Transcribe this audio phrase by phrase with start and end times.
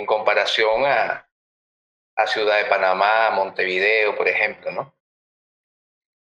[0.00, 1.28] en comparación a,
[2.16, 4.94] a Ciudad de Panamá, Montevideo, por ejemplo, ¿no?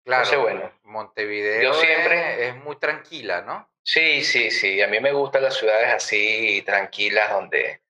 [0.04, 3.70] Claro, bueno, Montevideo yo siempre, es, muy tranquila, ¿no?
[3.84, 4.82] Sí, sí, sí.
[4.82, 7.80] A mí me gustan las ciudades así tranquilas donde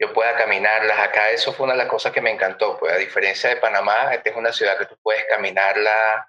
[0.00, 0.98] yo pueda caminarlas.
[1.00, 2.78] Acá eso fue una de las cosas que me encantó.
[2.78, 6.28] Pues a diferencia de Panamá, esta es una ciudad que tú puedes caminarla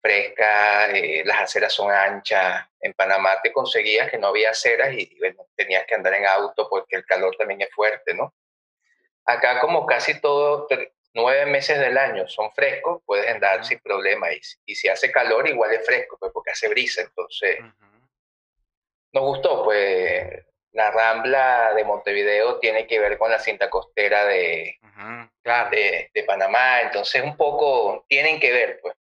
[0.00, 2.66] fresca, eh, las aceras son anchas.
[2.80, 6.68] En Panamá te conseguías que no había aceras y bueno, tenías que andar en auto
[6.68, 8.34] porque el calor también es fuerte, ¿no?
[9.24, 10.66] Acá como casi todo,
[11.14, 14.32] nueve meses del año son frescos, puedes andar sin problema.
[14.32, 17.02] Y, y, si hace calor, igual es fresco, pues porque hace brisa.
[17.02, 17.58] Entonces,
[19.12, 24.78] nos gustó, pues la rambla de Montevideo tiene que ver con la cinta costera de,
[25.70, 26.80] de, de, Panamá.
[26.82, 28.94] Entonces, un poco tienen que ver, pues.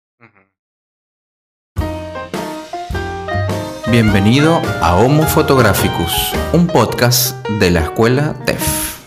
[3.91, 8.99] Bienvenido a Homo Photographicus, un podcast de la escuela TEF.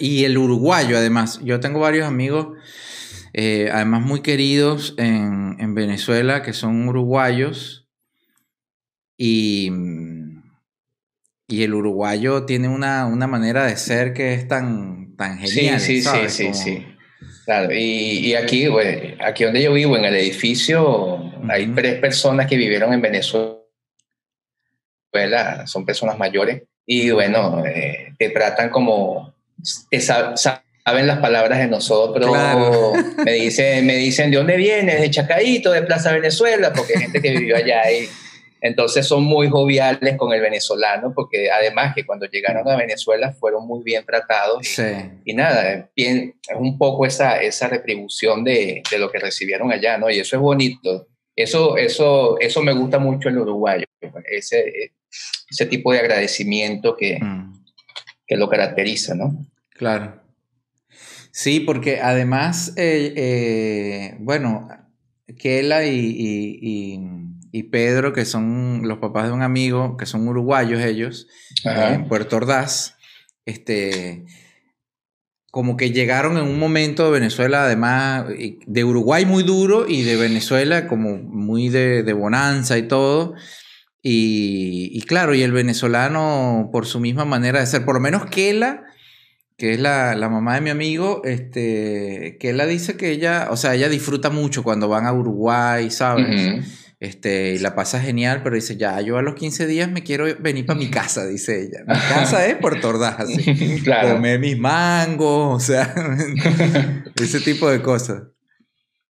[0.00, 1.40] y el uruguayo, además.
[1.44, 2.48] Yo tengo varios amigos,
[3.32, 7.86] eh, además muy queridos en, en, Venezuela, que son uruguayos.
[9.16, 9.70] Y,
[11.46, 15.78] y el uruguayo tiene una, una, manera de ser que es tan, tan genial.
[15.78, 16.93] Sí, sí, sí, sí, sí.
[17.44, 18.68] Claro, y, y, aquí,
[19.20, 23.58] aquí donde yo vivo, en el edificio, hay tres personas que vivieron en Venezuela,
[25.66, 29.34] son personas mayores, y bueno, eh, te tratan como,
[29.92, 32.30] saben las palabras de nosotros,
[33.24, 37.20] me, dicen, me dicen de dónde vienes, de Chacaito, de Plaza Venezuela, porque hay gente
[37.20, 38.08] que vivió allá y
[38.64, 43.66] entonces son muy joviales con el venezolano, porque además que cuando llegaron a Venezuela fueron
[43.66, 44.66] muy bien tratados
[45.22, 50.08] y, nada, es un poco esa, esa retribución de, de, lo que recibieron allá, ¿no?
[50.08, 51.08] Y eso es bonito.
[51.36, 53.84] Eso, eso, eso me gusta mucho en el uruguayo,
[54.30, 54.92] ese,
[55.50, 57.64] ese tipo de agradecimiento que, mm.
[58.26, 59.44] que lo caracteriza, ¿no?
[59.72, 60.22] Claro.
[61.32, 64.68] Sí, porque además, eh, eh, bueno,
[65.38, 66.98] Kela y, y,
[67.62, 71.28] Pedro, que son los papás de un amigo, que son uruguayos ellos,
[71.64, 72.96] en Puerto Ordaz,
[73.46, 74.24] este,
[75.50, 78.26] como que llegaron en un momento de Venezuela, además,
[78.66, 83.34] de Uruguay muy duro y de Venezuela como muy de, de bonanza y todo.
[84.02, 88.26] Y, y, claro, y el venezolano, por su misma manera de ser, por lo menos
[88.26, 88.84] Kela
[89.56, 93.88] que es la, mamá de mi amigo, este, ella dice que ella, o sea, ella
[93.88, 96.83] disfruta mucho cuando van a Uruguay, ¿sabes?
[97.00, 100.26] Este, y la pasa genial, pero dice, ya, yo a los 15 días me quiero
[100.38, 101.80] venir para mi casa, dice ella.
[101.86, 103.80] Mi casa es por Ordaz, así.
[103.84, 104.14] claro.
[104.14, 105.94] Comer mis mangos, o sea,
[107.20, 108.22] ese tipo de cosas.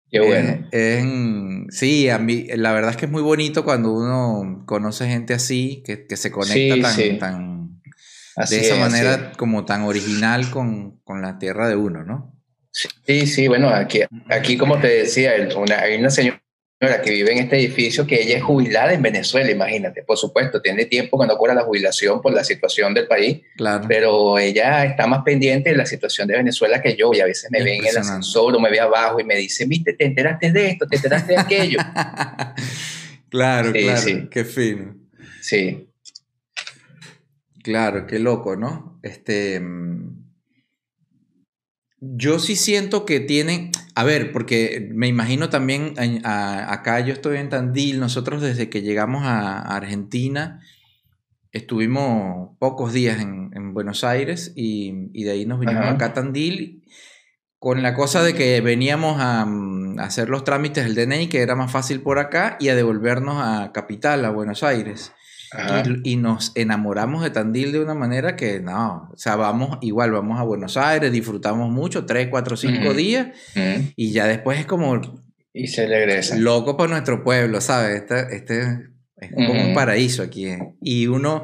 [0.09, 1.67] Qué bueno.
[1.69, 5.83] sí, a mí, la verdad es que es muy bonito cuando uno conoce gente así,
[5.85, 7.81] que, que se conecta tan, tan
[8.49, 12.37] de esa manera como tan original con, con, la tierra de uno, ¿no?
[12.71, 16.40] Sí, sí, bueno, aquí, aquí como te decía, hay una señora
[16.81, 20.01] que vive en este edificio que ella es jubilada en Venezuela, imagínate.
[20.01, 23.85] Por supuesto, tiene tiempo cuando ocurra la jubilación por la situación del país, claro.
[23.87, 27.51] pero ella está más pendiente de la situación de Venezuela que yo y a veces
[27.51, 30.51] me ve en el ascensor o me ve abajo y me dice, viste, te enteraste
[30.51, 31.77] de esto, te enteraste de aquello.
[33.29, 34.27] claro, claro, sí.
[34.31, 34.95] qué fino.
[35.39, 35.87] Sí.
[37.63, 38.99] Claro, qué loco, ¿no?
[39.03, 39.61] Este.
[42.01, 43.69] Yo sí siento que tienen.
[43.93, 45.93] A ver, porque me imagino también
[46.25, 47.99] acá yo estoy en Tandil.
[47.99, 50.59] Nosotros desde que llegamos a, Argentina
[51.51, 56.83] estuvimos pocos días en, Buenos Aires y, de ahí nos vinimos acá a Tandil
[57.59, 61.41] con la cosa de que veníamos a, mm, a, hacer los trámites del DNI, que
[61.41, 65.13] era más fácil por acá, y a devolvernos a Capital, a Buenos Aires.
[66.03, 70.39] Y, nos enamoramos de Tandil de una manera que no, o sea, vamos igual, vamos
[70.39, 73.27] a Buenos Aires, disfrutamos mucho, tres, cuatro, cinco días,
[73.95, 75.01] y ya después es como...
[75.53, 76.37] Y se regresa.
[76.37, 78.03] Loco por nuestro pueblo, ¿sabes?
[78.03, 78.61] Este, este
[79.17, 80.45] es como un paraíso aquí.
[80.47, 80.75] ¿eh?
[80.81, 81.43] Y uno,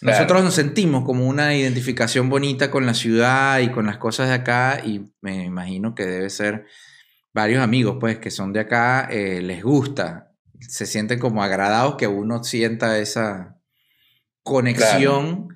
[0.00, 4.34] nosotros nos sentimos como una identificación bonita con la ciudad y con las cosas de
[4.34, 6.64] acá, y me imagino que debe ser
[7.34, 10.31] varios amigos, pues, que son de acá, eh, les gusta
[10.68, 13.58] se sienten como agradados que uno sienta esa
[14.42, 15.48] conexión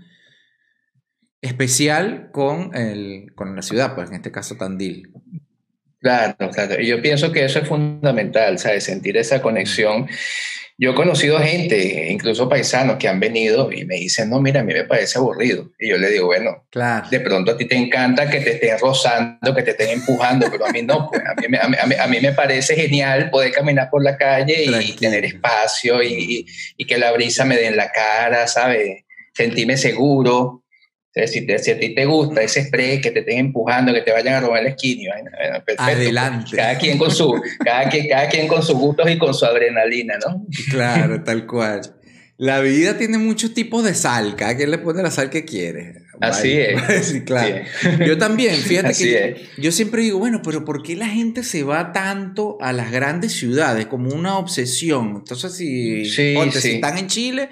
[1.41, 5.13] especial con, el, con la ciudad, pues en este caso Tandil.
[6.01, 6.81] Claro, claro.
[6.81, 8.85] Yo pienso que eso es fundamental, ¿sabes?
[8.85, 10.09] Sentir esa conexión.
[10.79, 14.63] Yo he conocido gente, incluso paisanos, que han venido y me dicen, no, mira, a
[14.63, 15.71] mí me parece aburrido.
[15.79, 17.09] Y yo le digo, bueno, claro.
[17.09, 20.67] de pronto a ti te encanta que te estén rozando, que te estén empujando, pero
[20.67, 21.09] a mí no.
[21.09, 25.25] Pues, a, mí, a, mí, me parece genial poder caminar por la calle y tener
[25.25, 26.47] espacio y,
[26.77, 29.05] y, que la brisa me dé en la cara, ¿sabes?
[29.33, 30.63] Sentirme seguro.
[31.25, 34.35] Si, si, a ti te gusta ese spray que te estén empujando, que te vayan
[34.35, 35.15] a robar la esquina,
[35.65, 35.83] perfecto.
[35.83, 36.57] Adelante.
[36.57, 40.19] Cada quien con su, cada, quien, cada quien con sus gustos y con su adrenalina,
[40.27, 40.45] ¿no?
[40.71, 41.81] Claro, tal cual.
[42.37, 46.03] La vida tiene muchos tipos de sal, cada quien le pone la sal que quiere.
[46.21, 47.07] Así es.
[47.07, 47.65] sí, claro.
[48.07, 51.93] Yo también, fíjate que yo, siempre digo, bueno, pero ¿por qué la gente se va
[51.93, 55.17] tanto a las grandes ciudades como una obsesión?
[55.17, 57.49] Entonces, si, si están en Chile,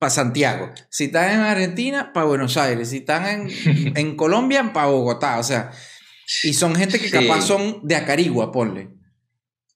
[0.00, 0.72] para Santiago.
[0.88, 2.88] Si están en Argentina, para Buenos Aires.
[2.88, 3.48] Si están en,
[3.96, 5.38] en Colombia, para Bogotá.
[5.38, 5.70] O sea,
[6.42, 8.88] y son gente que capaz son de Acarigua, ponle.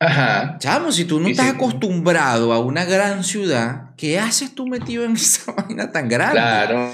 [0.00, 0.56] Ajá.
[0.59, 5.12] Chamo, si tú no estás acostumbrado a una gran ciudad, ¿qué haces tú metido en
[5.17, 6.37] esa vaina tan grande?
[6.37, 6.91] Claro,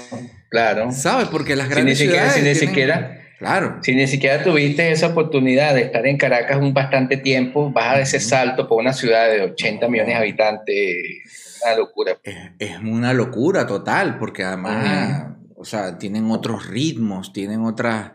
[0.49, 0.91] claro.
[0.91, 1.29] ¿Sabes?
[1.29, 2.33] Porque las grandes si ciudades.
[2.33, 3.17] si ni siquiera.
[3.39, 3.79] Claro.
[3.81, 8.01] Si ni siquiera tuviste esa oportunidad de estar en Caracas un bastante tiempo, vas a
[8.01, 12.17] ese salto por una ciudad de 80 millones de habitantes una locura.
[12.23, 18.11] Es, una locura total, porque además, o sea, tienen otros ritmos, tienen otras...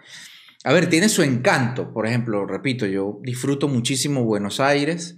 [0.65, 5.17] A ver, tiene su encanto, por ejemplo, repito, yo disfruto muchísimo Buenos Aires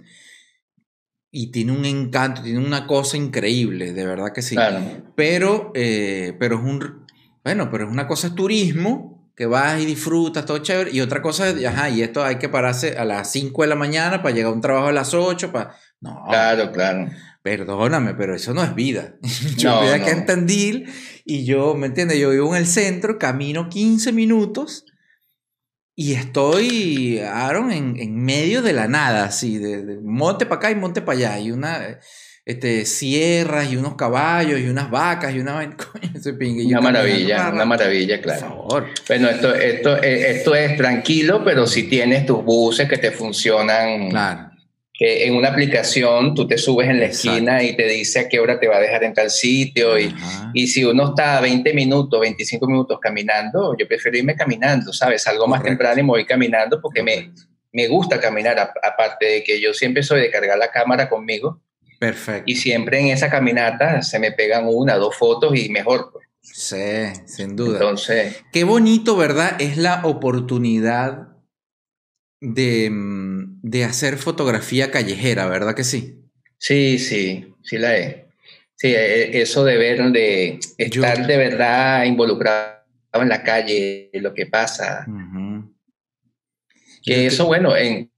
[1.31, 4.55] y tiene un encanto, tiene una cosa increíble, de verdad que sí.
[5.15, 7.05] Pero, eh, pero es un,
[7.43, 11.21] bueno, pero es una cosa es turismo, que vas y disfrutas, todo chévere, y otra
[11.21, 14.35] cosa es, ajá, y esto hay que pararse a las 5 de la mañana para
[14.35, 15.75] llegar a un trabajo a las 8, para...
[16.01, 16.25] No.
[16.27, 17.09] Claro, claro.
[17.41, 19.15] Perdóname, pero eso no es vida.
[19.57, 20.89] Yo voy aquí en Tandil
[21.23, 22.17] y yo, ¿me entiendes?
[22.17, 24.85] Yo vivo en el centro, camino 15 minutos
[26.01, 31.01] y estoy, Aaron, en, medio de la nada, así, de, monte para acá y monte
[31.01, 31.39] para allá.
[31.39, 31.99] Y una,
[32.45, 35.59] este, sierras y unos caballos y unas vacas y una...
[36.65, 38.39] una maravilla, una maravilla, claro.
[38.39, 38.87] Por favor.
[39.09, 44.09] Bueno, esto, esto, eh, esto es tranquilo, pero si tienes tus buses que te funcionan.
[44.09, 44.48] Claro
[44.99, 48.37] que en una aplicación tú te subes en la esquina y te dice a qué
[48.37, 50.13] hora te va a dejar en tal sitio y,
[50.53, 55.25] y, si uno está a 20 minutos, 25 minutos caminando, yo prefiero irme caminando, ¿sabes?
[55.25, 57.31] Algo más temprano y me voy caminando porque me,
[57.71, 61.61] me gusta caminar, aparte de que yo siempre soy de cargar la cámara conmigo.
[61.97, 62.43] Perfecto.
[62.45, 66.09] Y siempre en esa caminata se me pegan una, dos fotos y mejor.
[66.11, 66.27] Pues.
[66.41, 67.73] Sí, sin duda.
[67.73, 68.43] Entonces.
[68.51, 69.61] Qué bonito, ¿verdad?
[69.61, 71.28] Es la oportunidad
[72.41, 76.19] de, mm, de hacer fotografía callejera, ¿verdad que sí?
[76.57, 78.15] Sí, sí, sí la es.
[78.75, 82.79] Sí, e, e, eso de ver, de estar de verdad involucrado
[83.13, 85.05] en la calle, lo que pasa.
[87.03, 88.09] Que eso, bueno, en,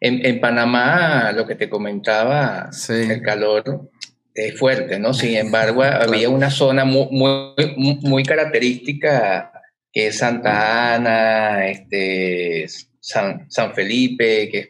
[0.00, 3.90] en, Panamá, lo que te comentaba, el calor
[4.34, 5.14] es fuerte, ¿no?
[5.14, 9.52] Sin embargo, había una zona muy, muy, muy característica
[9.92, 12.66] que es Santa Ana, este,
[13.04, 14.68] San, San Felipe, que es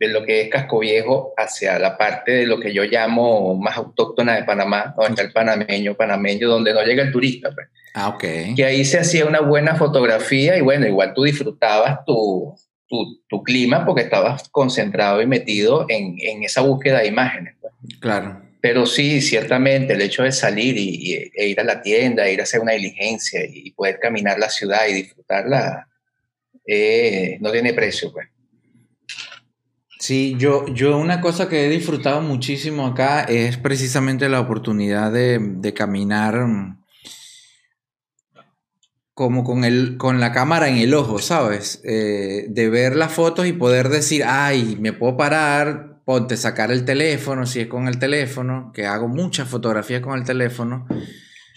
[0.00, 3.76] de lo que es Casco Viejo, hacia la parte de lo que yo llamo más
[3.76, 7.50] autóctona de Panamá, donde está el panameño, panameño, donde no llega el turista.
[7.52, 7.68] Pues.
[7.94, 8.24] Ah, ok.
[8.56, 12.52] Que ahí se hacía una buena fotografía y bueno, igual tú disfrutabas tu,
[12.88, 17.54] tu, tu clima porque estabas concentrado y metido en, en esa búsqueda de imágenes.
[17.60, 17.72] Pues.
[18.00, 18.42] Claro.
[18.60, 22.42] Pero sí, ciertamente el hecho de salir y, e ir a la tienda, ir a
[22.42, 25.87] hacer una diligencia y poder caminar la ciudad y disfrutarla,
[26.70, 28.28] eh, no tiene precio, pues.
[29.98, 35.74] Sí, yo, yo una cosa que he disfrutado muchísimo acá es precisamente la oportunidad de,
[35.74, 36.84] caminar mm,
[39.14, 41.80] como con, el, con la cámara en el ojo, ¿sabes?
[41.84, 46.84] Eh, de ver las fotos y poder decir, ay, me puedo parar, ponte, sacar el
[46.84, 50.86] teléfono, si es con el teléfono, que hago muchas fotografías con el teléfono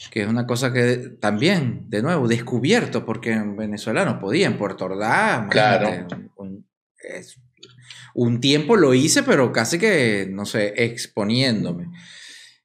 [0.10, 4.58] que es una cosa que también, de nuevo, descubierto, porque en Venezuela no podía, en
[4.58, 6.08] Puerto Ordaz, claro.
[8.13, 11.89] un, tiempo lo hice, pero casi que, no sé, exponiéndome.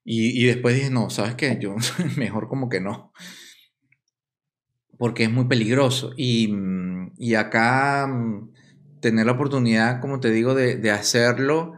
[0.09, 1.59] Y, después dije, no, ¿sabes qué?
[1.61, 1.75] Yo
[2.17, 3.13] mejor como que no.
[4.99, 6.13] Porque es muy peligroso.
[6.17, 6.55] Y,
[7.19, 8.09] y acá
[9.01, 11.75] tener la oportunidad, como te digo, de, hacerlo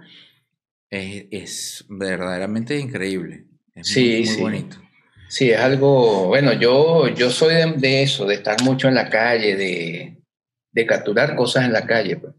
[0.91, 3.47] es, verdaderamente increíble.
[3.75, 4.77] Es sí, muy, bonito.
[5.28, 9.56] Sí, es algo, bueno, yo, yo soy de, eso, de estar mucho en la calle,
[9.56, 10.16] de,
[10.73, 12.16] de capturar cosas en la calle.
[12.16, 12.35] Pues.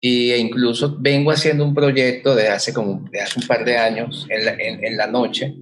[0.00, 3.76] Y e incluso vengo haciendo un proyecto de hace como de hace un par de
[3.76, 5.54] años en la, en, la noche.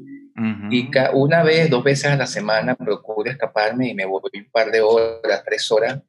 [0.70, 4.70] Y una vez, dos veces a la semana procuro escaparme y me voy un par
[4.70, 6.00] de horas, tres horas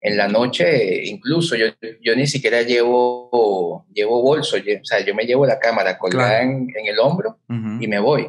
[0.00, 1.66] en la noche, incluso yo,
[2.00, 6.68] yo ni siquiera llevo, llevo bolso, o sea, yo me llevo la cámara colgada en,
[6.74, 8.28] el hombro y me voy.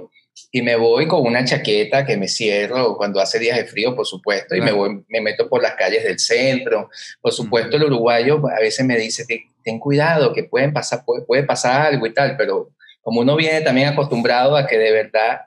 [0.52, 4.06] Y me voy con una chaqueta que me cierro cuando hace días de frío, por
[4.06, 6.90] supuesto, y me, voy, me meto por las calles del centro.
[7.22, 9.26] Por supuesto, el uruguayo a veces me dice,
[9.64, 13.62] ten cuidado, que pueden pasar, puede, puede pasar algo y tal, pero como uno viene
[13.62, 15.42] también acostumbrado a que de verdad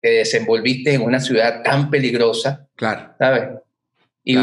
[0.00, 3.14] te desenvolviste en una ciudad tan peligrosa, claro.
[3.18, 3.48] ¿sabes?
[4.22, 4.36] Y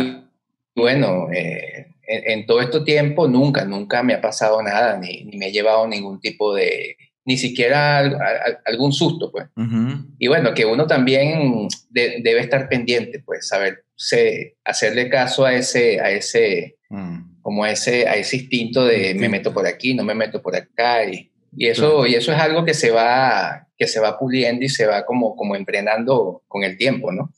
[0.75, 5.47] bueno, eh, en, todo este tiempo nunca, nunca me ha pasado nada, ni, ni me
[5.47, 7.99] he llevado ningún tipo de, ni siquiera
[8.65, 9.47] algún susto, pues.
[10.17, 13.85] Y bueno, que uno también debe estar pendiente, pues, saber
[14.63, 17.41] hacerle caso a ese, a ese, mm.
[17.41, 21.05] como ese, a ese instinto de me meto por aquí, no me meto por acá,
[21.05, 24.69] y, y eso, y eso es algo que se va, que se va puliendo y
[24.69, 27.31] se va como, como entrenando con el tiempo, ¿no?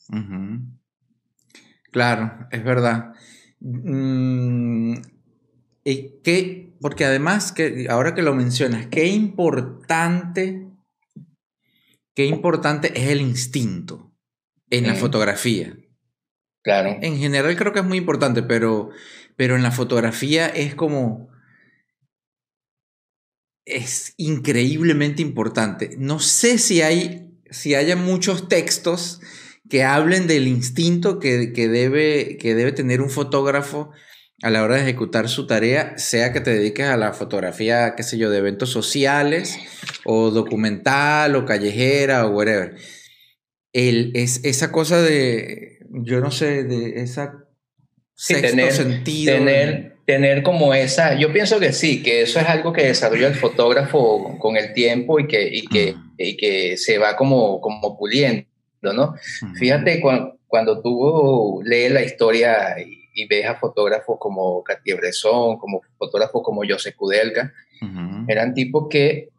[1.92, 3.14] Claro, es verdad.
[3.60, 4.96] Mm,
[5.84, 10.68] ¿Y qué, porque además, que ahora que lo mencionas, qué importante,
[12.14, 14.14] qué importante es el instinto
[14.70, 15.78] en la fotografía.
[16.62, 16.98] Claro.
[17.02, 18.90] En general creo que es muy importante, pero,
[19.38, 21.30] pero en la fotografía es como...
[23.64, 25.96] Es increíblemente importante.
[25.98, 29.22] No sé si hay, si haya muchos textos
[29.70, 33.92] que hablen del instinto que, debe, que debe tener un fotógrafo
[34.44, 38.04] a la hora de ejecutar su tarea, sea que te dediques a la fotografía, qué
[38.04, 39.58] sé yo, de eventos sociales,
[40.04, 42.76] o documental, o callejera, o whatever.
[43.72, 47.46] El, es esa cosa de, yo no sé, de esa
[48.28, 49.34] tener, sentido.
[49.34, 53.36] Tener, tener como esa, yo pienso que sí, que eso es algo que desarrolla el
[53.36, 56.14] fotógrafo con el tiempo y que, y que, mm.
[56.18, 58.46] y que se va como, como puliendo.
[58.82, 59.16] ¿no?
[59.56, 66.42] Fíjate, cuando, cuando tú lees la historia y, ves a fotógrafos como Cartier-Bresson, como fotógrafos
[66.44, 67.54] como José Kudelka,
[68.28, 69.30] eran tipos que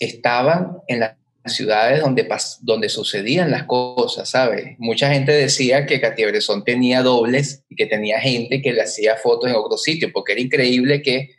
[0.00, 1.14] estaban en las
[1.46, 2.28] ciudades donde,
[2.62, 4.76] donde sucedían las cosas, ¿sabes?
[4.78, 9.50] Mucha gente decía que Cartier-Bresson tenía dobles y que tenía gente que le hacía fotos
[9.50, 11.30] en otro sitio, porque era increíble que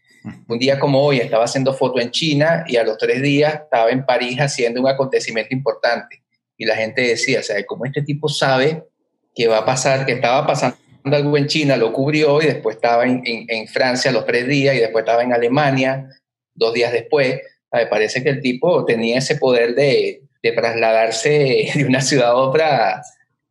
[0.48, 3.90] un día como hoy estaba haciendo fotos en China y a los tres días estaba
[3.90, 6.24] en París haciendo un acontecimiento importante.
[6.58, 8.84] Y la gente decía, o sea, como este tipo sabe
[9.34, 13.06] que va a pasar, que estaba pasando algo en China, lo cubrió y después estaba
[13.06, 16.10] en, en, Francia los tres días y después estaba en Alemania
[16.54, 17.42] dos días después.
[17.72, 22.36] Me parece que el tipo tenía ese poder de, de trasladarse de una ciudad a
[22.36, 23.02] otra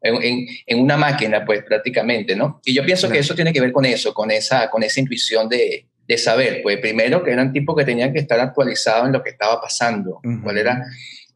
[0.03, 2.61] en, en, una máquina, pues prácticamente, ¿no?
[2.65, 5.49] Y yo pienso que eso tiene que ver con eso, con esa, con esa intuición
[5.49, 9.23] de, de saber, pues primero que eran tipos que tenían que estar actualizados en lo
[9.23, 10.85] que estaba pasando, cuál era,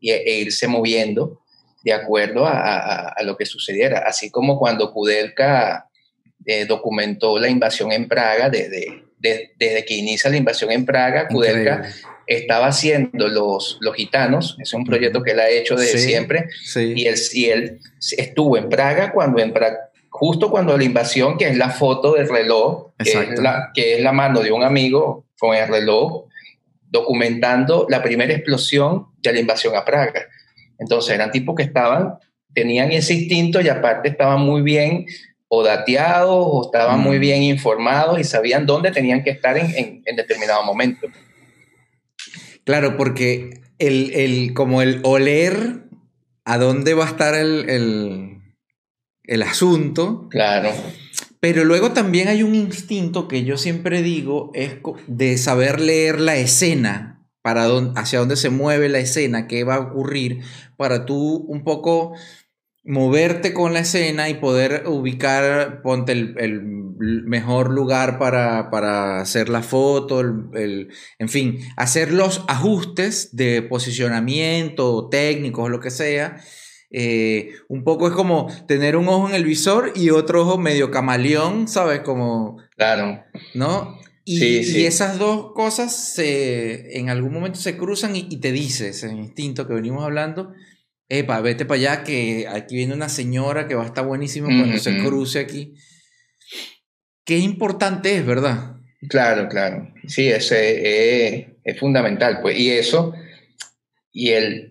[0.00, 1.42] y, e irse moviendo
[1.84, 4.02] de acuerdo a, lo que sucediera.
[4.04, 5.88] Así como cuando Kudelka
[6.46, 11.82] eh, documentó la invasión en Praga, desde, desde que inicia la invasión en Praga, Kudelka
[12.26, 17.06] estaba haciendo los, los gitanos, es un proyecto que él ha hecho desde siempre, Y,
[17.06, 17.80] él, y él
[18.16, 19.52] estuvo en Praga cuando en
[20.10, 24.00] justo cuando la invasión, que es la foto del reloj, que es la, que es
[24.00, 26.26] la mano de un amigo con el reloj,
[26.88, 30.26] documentando la primera explosión de la invasión a Praga.
[30.78, 32.14] Entonces eran tipos que estaban,
[32.54, 35.06] tenían ese instinto y aparte estaban muy bien
[35.54, 37.20] o dateados o estaban muy mm.
[37.20, 41.08] bien informados y sabían dónde tenían que estar en, en, determinado momento.
[42.64, 45.84] Claro, porque el, el, como el oler
[46.44, 48.38] a dónde va a estar el, el,
[49.24, 50.28] el asunto.
[50.30, 50.70] Claro.
[51.40, 56.36] Pero luego también hay un instinto que yo siempre digo, es de saber leer la
[56.36, 60.40] escena para hacia dónde se mueve la escena, qué va a ocurrir,
[60.78, 62.14] para tú un poco
[62.84, 69.62] moverte con la escena y poder ubicar, ponte el, mejor lugar para, para, hacer la
[69.62, 70.88] foto, el,
[71.18, 76.36] en fin, hacer los ajustes de posicionamiento técnicos lo que sea.
[76.96, 80.92] Eh, un poco es como tener un ojo en el visor y otro ojo medio
[80.92, 82.00] camaleón, ¿sabes?
[82.00, 82.58] Como...
[82.76, 83.24] Claro.
[83.54, 83.98] ¿No?
[84.24, 89.66] Y, esas dos cosas se, en algún momento se cruzan y, te dice ese instinto
[89.66, 90.52] que venimos hablando,
[91.08, 94.78] epa, vete para allá que aquí viene una señora que va a estar buenísimo cuando
[94.78, 95.74] se cruce aquí.
[97.24, 98.76] Qué importante es, ¿verdad?
[99.08, 99.92] Claro, claro.
[100.06, 102.40] Sí, ese es, fundamental.
[102.42, 102.58] Pues.
[102.58, 103.14] Y eso,
[104.12, 104.70] y el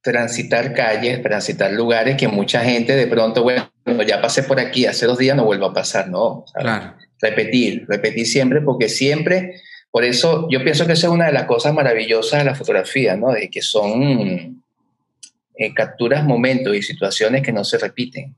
[0.00, 3.68] transitar calles, transitar lugares que mucha gente de pronto, bueno,
[4.06, 6.44] ya pasé por aquí, hace dos días no vuelvo a pasar, ¿no?
[6.54, 9.60] Claro repetir, repetir siempre, porque siempre,
[9.90, 13.16] por eso yo pienso que esa es una de las cosas maravillosas de la fotografía,
[13.16, 13.32] ¿no?
[13.32, 14.62] De que son
[15.58, 18.34] eh, capturas momentos y situaciones que no se repiten.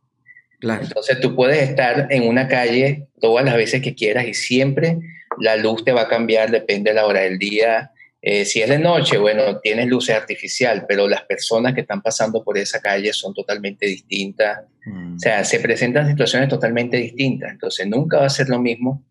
[0.60, 4.98] Entonces tú puedes estar en una calle todas las veces que quieras y siempre
[5.38, 7.92] la luz te va a cambiar, depende de la hora del día.
[8.20, 12.42] Eh, si es de noche, bueno, tienes luces artificial, pero las personas que están pasando
[12.42, 14.58] por esa calle son totalmente distintas.
[14.84, 15.14] Mm.
[15.14, 17.52] O sea, se presentan situaciones totalmente distintas.
[17.52, 19.04] Entonces nunca va a ser lo mismo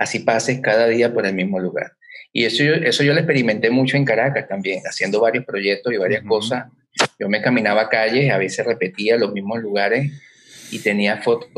[0.00, 1.92] así pases cada día por el mismo lugar.
[2.32, 5.96] Y eso yo, eso yo lo experimenté mucho en Caracas también, haciendo varios proyectos y
[5.96, 6.66] varias cosas.
[7.18, 10.12] Yo me caminaba calles, a veces repetía los mismos lugares
[10.70, 11.48] y tenía fotos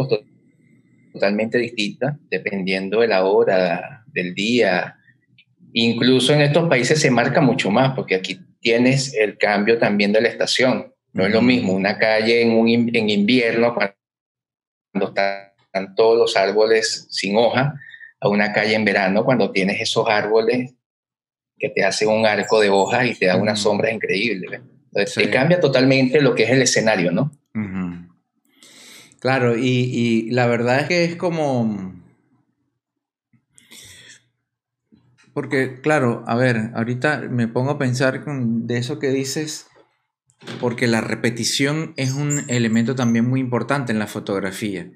[1.13, 4.97] totalmente distintas, dependiendo de la hora, del día.
[5.75, 10.23] Incluso en estos países se marca mucho más, porque aquí tienes el cambio también de
[10.23, 10.93] la estación.
[11.13, 17.07] No es lo mismo una calle en, un, en invierno, cuando están todos los árboles
[17.11, 17.75] sin hoja,
[18.23, 20.75] a una calle en verano cuando tienes esos árboles
[21.59, 24.61] que te hacen un arco de hojas y te dan unas sombras increíbles.
[24.93, 27.33] Entonces, te cambia totalmente lo que es el escenario, ¿no?
[29.19, 32.01] Claro, y, la verdad es que es como...
[35.33, 39.67] Porque, claro, a ver, ahorita me pongo a pensar de eso que dices,
[40.61, 44.91] porque la repetición es un elemento también muy importante en la fotografía.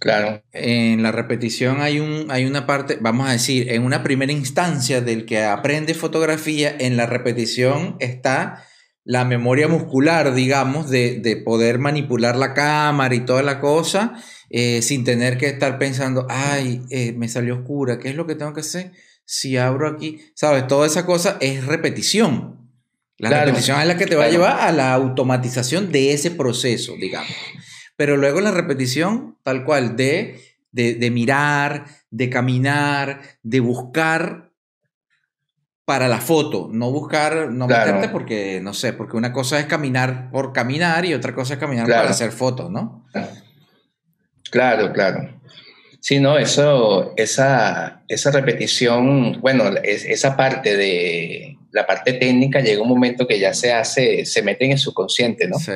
[0.00, 0.42] Claro.
[0.52, 5.00] En la repetición hay, un, hay una parte, vamos a decir, en una primera instancia
[5.00, 8.64] del que aprende fotografía, en la repetición está
[9.04, 14.14] la memoria muscular, digamos, de, poder manipular la cámara y toda la cosa,
[14.50, 18.34] eh, sin tener que estar pensando, ay, eh, me salió oscura, ¿qué es lo que
[18.34, 18.92] tengo que hacer?
[19.26, 20.66] Si abro aquí, ¿sabes?
[20.66, 22.70] Toda esa cosa es repetición.
[23.18, 26.94] La repetición es la que te va a llevar a la automatización de ese proceso,
[26.98, 27.32] digamos.
[27.96, 30.40] Pero luego la repetición, tal cual, de,
[30.72, 34.50] de, mirar, de caminar, de buscar
[35.84, 40.30] para la foto, no buscar, no meterte porque, no sé, porque una cosa es caminar
[40.30, 43.06] por caminar y otra cosa es caminar para hacer fotos, ¿no?
[44.50, 45.40] Claro, claro.
[46.00, 52.88] Sí, no, eso, esa, esa repetición, bueno, esa parte de la parte técnica llega un
[52.88, 55.58] momento que ya se hace, se mete en el subconsciente, ¿no?
[55.58, 55.72] Sí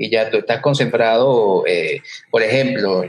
[0.00, 3.04] y ya tú estás concentrado, eh, por ejemplo,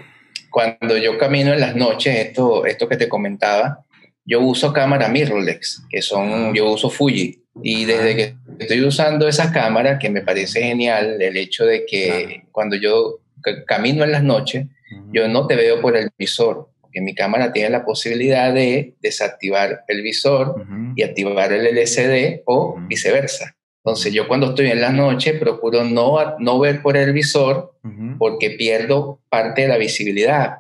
[0.50, 3.86] cuando yo camino en las noches, esto, esto que te comentaba,
[4.26, 9.54] yo uso cámara mirrorless, que son, yo uso Fuji, y desde que estoy usando esa
[9.54, 13.22] cámara, que me parece genial el hecho de que cuando yo
[13.66, 14.66] camino en las noches,
[15.14, 19.86] yo no te veo por el visor, porque mi cámara tiene la posibilidad de desactivar
[19.88, 20.66] el visor
[20.98, 23.56] y activar el LCD o viceversa.
[23.84, 27.74] Entonces yo cuando estoy en la noche procuro no, no ver por el visor
[28.20, 30.58] porque pierdo parte de la visibilidad.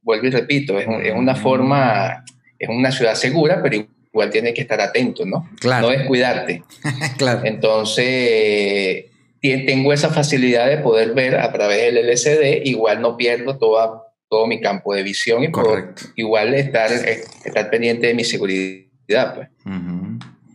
[0.00, 2.24] Vuelvo y repito, es, es, una forma,
[2.58, 5.50] es una ciudad segura, pero igual tienes que estar atento, ¿no?
[5.60, 5.88] Claro.
[5.88, 6.62] No descuidarte.
[7.18, 7.42] claro.
[7.44, 9.06] Entonces
[9.66, 14.46] tengo esa facilidad de poder ver a través del LCD, igual no pierdo toda, todo
[14.46, 15.50] mi campo de visión y
[16.16, 19.34] igual estar, estar pendiente de mi seguridad.
[19.34, 19.48] Pues.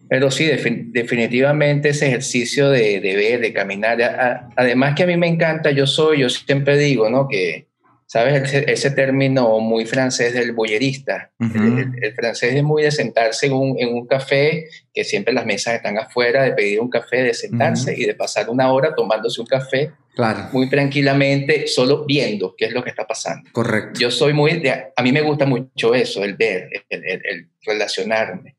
[0.10, 4.50] Pero sí, definitivamente ese ejercicio de, de ver, de caminar.
[4.56, 7.28] además que a mí me encanta, yo soy, yo siempre digo, ¿no?
[7.28, 7.70] Que,
[8.10, 8.52] ¿sabes?
[8.52, 11.30] Ese, término muy francés del bollerista.
[11.40, 15.76] el, francés es muy de sentarse en un, en un, café, que siempre las mesas
[15.76, 19.46] están afuera, de pedir un café, de sentarse y de pasar una hora tomándose un
[19.46, 19.92] café.
[20.16, 20.50] Claro.
[20.52, 23.48] Muy tranquilamente, solo viendo qué es lo que está pasando.
[23.52, 24.00] Correcto.
[24.00, 28.56] Yo soy muy, de, a mí me gusta mucho eso, el ver, el, el relacionarme.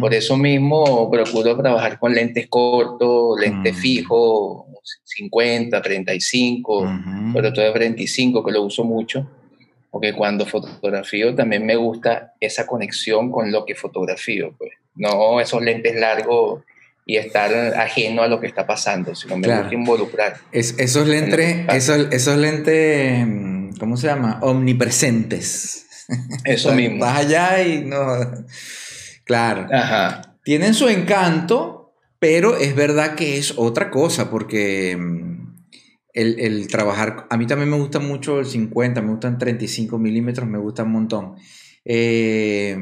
[0.00, 3.78] Por eso mismo procuro trabajar con lentes cortos, lentes mm.
[3.78, 4.64] fijos,
[5.04, 7.00] 50, 35,
[7.32, 9.26] sobre todo de 35, que lo uso mucho,
[9.90, 14.72] porque cuando fotografío también me gusta esa conexión con lo que fotografío, pues.
[14.96, 16.62] No esos lentes largos
[17.06, 20.36] y estar ajeno a lo que está pasando, sino me gusta involucrar.
[20.52, 23.26] esos lentes, esos, esos lentes,
[23.78, 24.38] ¿cómo se llama?
[24.42, 25.86] Omnipresentes.
[26.44, 26.98] Eso mismo.
[27.00, 28.04] Vas allá y no...
[29.24, 29.66] Claro.
[30.44, 35.34] Tienen su encanto, pero es verdad que es otra cosa, porque mm,
[36.12, 40.58] el, trabajar, a mí también me gusta mucho el 50, me gustan 35 milímetros, me
[40.58, 41.36] gusta un montón.
[41.84, 42.76] Eh,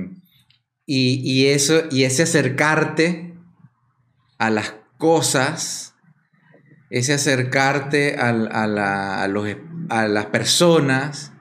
[0.85, 3.35] y, eso, y ese acercarte
[4.39, 5.95] a las cosas,
[6.91, 11.33] ese acercarte a, a, a las personas,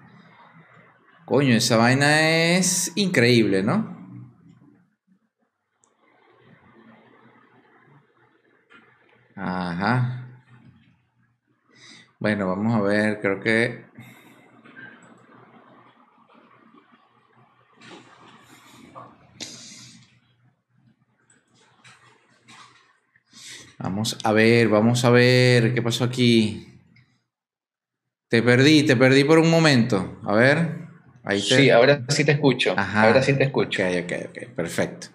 [1.25, 4.00] coño, esa vaina es increíble, ¿no?
[9.43, 10.27] Ajá.
[12.19, 13.85] Bueno, vamos a ver, creo que...
[23.79, 26.79] Vamos a ver, vamos a ver qué pasó aquí.
[28.29, 30.21] Te perdí, te perdí por un momento.
[30.23, 30.87] A ver.
[31.23, 32.75] Ahí Sí, ahora sí te escucho.
[32.77, 33.81] Ahora sí te escucho.
[33.81, 34.55] Ok, ok, ok.
[34.55, 35.07] Perfecto.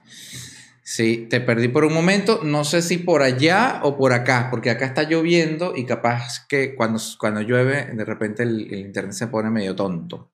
[0.89, 2.43] Sí, te perdí por un momento.
[2.45, 6.77] No sé si por allá o por acá, porque acá está lloviendo y capaz que
[6.77, 10.31] cuando, cuando llueve, de repente el, internet se pone medio tonto.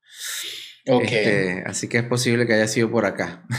[0.87, 1.05] Ok.
[1.05, 3.47] Este, así que es posible que haya sido por acá.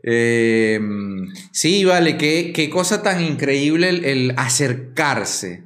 [0.00, 5.64] Em, sí, vale, qué, qué, cosa tan increíble el, acercarse.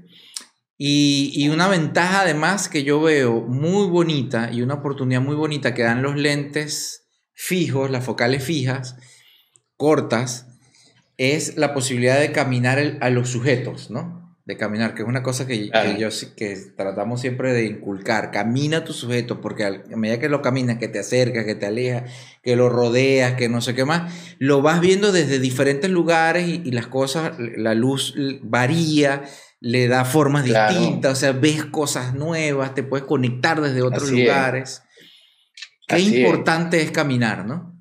[0.79, 5.75] Y, y, una ventaja además que yo veo muy bonita y una oportunidad muy bonita
[5.75, 8.97] que dan los lentes fijos, las focales fijas,
[9.77, 10.47] cortas,
[11.19, 14.21] es la posibilidad de caminar a los sujetos, ¿no?
[14.45, 18.33] De caminar, que es una cosa que, yo, que tratamos siempre de inculcar.
[18.33, 22.11] Camina tu sujeto, porque a medida que lo caminas, que te acercas, que te alejas,
[22.43, 26.73] que lo rodeas, que no sé qué más, lo vas viendo desde diferentes lugares y,
[26.73, 29.23] las cosas, la luz varía,
[29.61, 34.83] le da formas distintas, o sea, ves cosas nuevas, te puedes conectar desde otros lugares.
[35.87, 36.91] Qué importante es.
[36.91, 37.73] caminar, ¿no?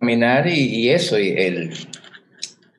[0.00, 1.72] Caminar y, eso, y el,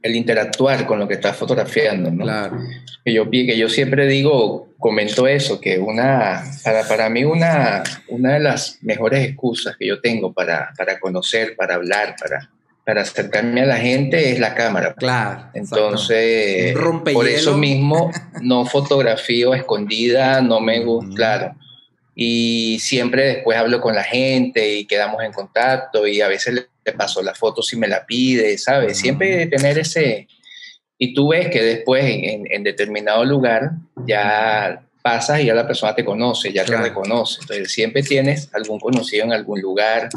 [0.02, 2.24] el, interactuar con lo que estás fotografiando, ¿no?
[2.24, 2.58] Claro.
[3.06, 8.34] Que yo, que yo siempre digo, comento eso, que una, para, para mí una, una
[8.34, 12.50] de las mejores excusas que yo tengo para, para conocer, para hablar, para,
[12.86, 14.96] para acercarme a la gente es la cámara.
[14.96, 15.46] Claro.
[15.54, 16.76] Entonces,
[17.14, 21.56] por eso mismo no fotografío escondida, no me gusta, claro
[22.14, 26.94] y siempre después hablo con la gente y quedamos en contacto y a veces le
[26.94, 28.98] paso la foto si me la pide, ¿sabes?
[28.98, 30.28] Siempre tener ese...
[30.98, 33.72] Y tú ves que después en, determinado lugar
[34.06, 37.40] ya pasas y ya la persona te conoce, ya te reconoce.
[37.42, 40.10] Entonces siempre tienes algún conocido en algún lugar.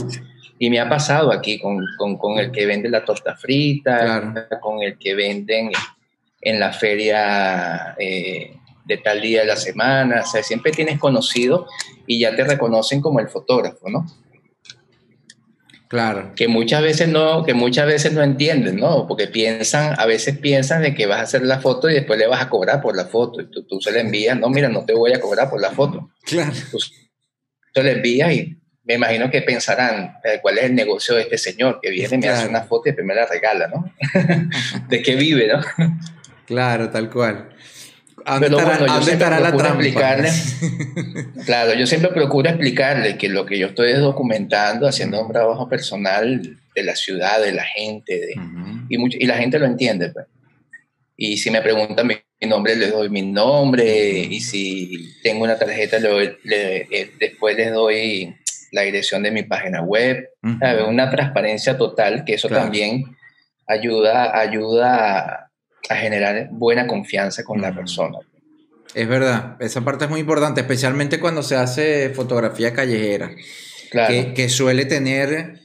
[0.58, 4.82] Y me ha pasado aquí con, con, con el que vende la torta frita, con
[4.82, 5.70] el que venden
[6.44, 11.66] en la feria eh, de tal día de la semana, o sea, siempre tienes conocido
[12.06, 14.06] y ya te reconocen como el fotógrafo, ¿no?
[15.94, 16.32] Claro.
[16.34, 19.06] Que muchas veces no, que muchas veces no entienden, ¿no?
[19.06, 22.26] Porque piensan, a veces piensan de que vas a hacer la foto y después le
[22.26, 23.40] vas a cobrar por la foto.
[23.40, 26.10] Y tú, se la envías, no, mira, no te voy a cobrar por la foto.
[26.24, 26.50] Claro.
[26.68, 31.22] Tú se la envías y me imagino que pensarán eh, cuál es el negocio de
[31.22, 33.94] este señor que viene, me hace una foto y me la regala, ¿no?
[34.88, 35.60] ¿De qué vive, no?
[36.44, 37.50] Claro, tal cual.
[38.40, 40.30] Pero bueno, yo siempre procuro explicarle,
[41.44, 46.58] claro, yo siempre procuro explicarle que lo que yo estoy documentando, haciendo un trabajo personal
[46.74, 48.34] de la ciudad, de la gente,
[48.88, 50.10] y, y, la gente lo entiende.
[50.10, 50.26] Pues.
[51.16, 52.16] Y si me preguntan mi,
[52.48, 58.34] nombre, les doy mi nombre, y si tengo una tarjeta, le, eh, después les doy
[58.72, 63.04] la dirección de mi página web, una transparencia total, que eso también
[63.66, 65.50] ayuda, ayuda
[65.88, 68.18] a generar buena confianza con la persona.
[68.94, 73.32] Es verdad, esa parte es muy importante, especialmente cuando se hace fotografía callejera,
[73.90, 75.60] que, suele tener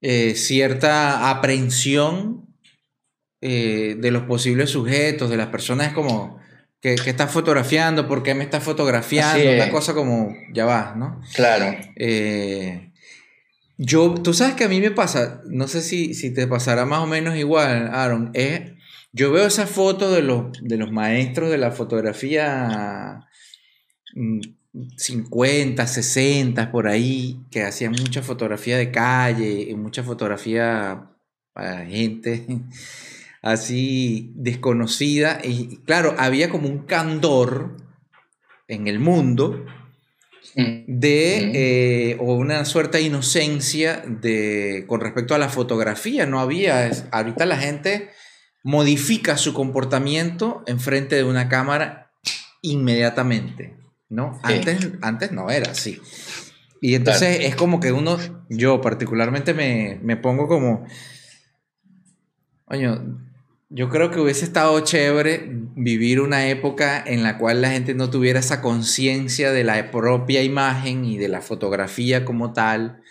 [0.00, 2.46] eh, cierta aprehensión
[3.40, 6.40] eh, de los posibles sujetos, de las personas como
[6.80, 11.20] que, que estás fotografiando, por qué me estás fotografiando, una cosa como, ya va, ¿no?
[11.34, 11.76] Claro.
[11.96, 12.92] Eh,
[13.76, 17.00] yo, tú sabes que a mí me pasa, no sé si, si te pasará más
[17.00, 18.72] o menos igual, Aaron, es
[19.12, 23.26] yo veo esa foto de los, de los maestros de la fotografía
[24.96, 31.10] 50, mm, 60, por ahí, que hacían mucha fotografía de calle y mucha fotografía
[31.52, 32.46] para gente
[33.42, 35.40] así desconocida.
[35.42, 37.76] Y claro, había como un candor
[38.68, 39.66] en el mundo
[40.54, 46.26] de, eh, o una suerte de inocencia de, con respecto a la fotografía.
[46.26, 48.10] No había, ahorita la gente
[48.62, 52.12] modifica su comportamiento en frente de una cámara
[52.62, 53.76] inmediatamente,
[54.08, 54.38] ¿no?
[54.42, 56.00] Antes, antes no era así.
[56.80, 58.18] Y entonces es como que uno,
[58.48, 60.86] yo particularmente me, me pongo como,
[63.68, 68.10] yo creo que hubiese estado chévere vivir una época en la cual la gente no
[68.10, 73.02] tuviera esa conciencia de la propia imagen y de la fotografía como tal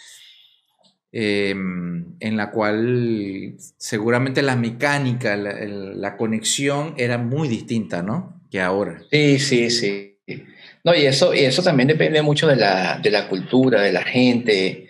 [1.11, 8.43] Em, en la cual seguramente la mecánica, la, conexión era muy distinta, ¿no?
[8.51, 9.01] Que ahora.
[9.09, 10.17] Sí, sí, sí.
[10.83, 14.03] No, y eso, y eso también depende mucho de la, de la cultura, de la
[14.03, 14.89] gente.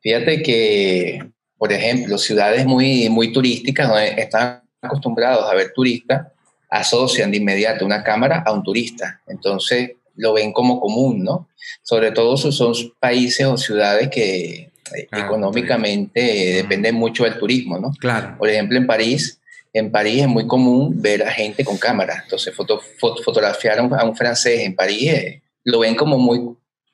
[0.00, 1.18] Fíjate que,
[1.56, 6.28] por ejemplo, ciudades muy, muy turísticas, donde están acostumbrados a ver turistas,
[6.70, 9.20] asocian de inmediato una cámara a un turista.
[9.26, 11.48] Entonces lo ven como común, ¿no?
[11.82, 16.20] Sobre todo si son países o ciudades que eh, económicamente
[16.56, 17.92] depende mucho del turismo, ¿no?
[17.98, 18.36] Claro.
[18.38, 19.40] Por ejemplo, en París,
[19.72, 22.20] en París es muy común ver a gente con cámara.
[22.24, 26.40] Entonces, foto, fotografiaron a un francés en París, eh, lo ven como muy,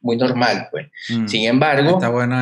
[0.01, 0.69] muy normal.
[0.71, 0.87] Pues.
[1.09, 1.27] Mm.
[1.27, 1.99] Sin embargo,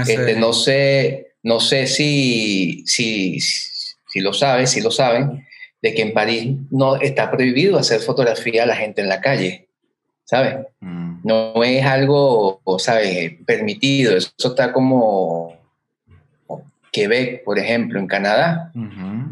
[0.07, 5.47] este, no sé, no sé si, si, si lo sabes, si lo saben,
[5.81, 9.69] de que en París no está prohibido hacer fotografía a la gente en la calle.
[10.33, 10.67] ¿Sabes?
[10.81, 11.17] Mm.
[11.25, 13.35] No es algo, ¿sabes?
[13.45, 14.17] Permitido.
[14.17, 15.55] Eso está como
[16.91, 18.73] Quebec, por ejemplo, en Canadá.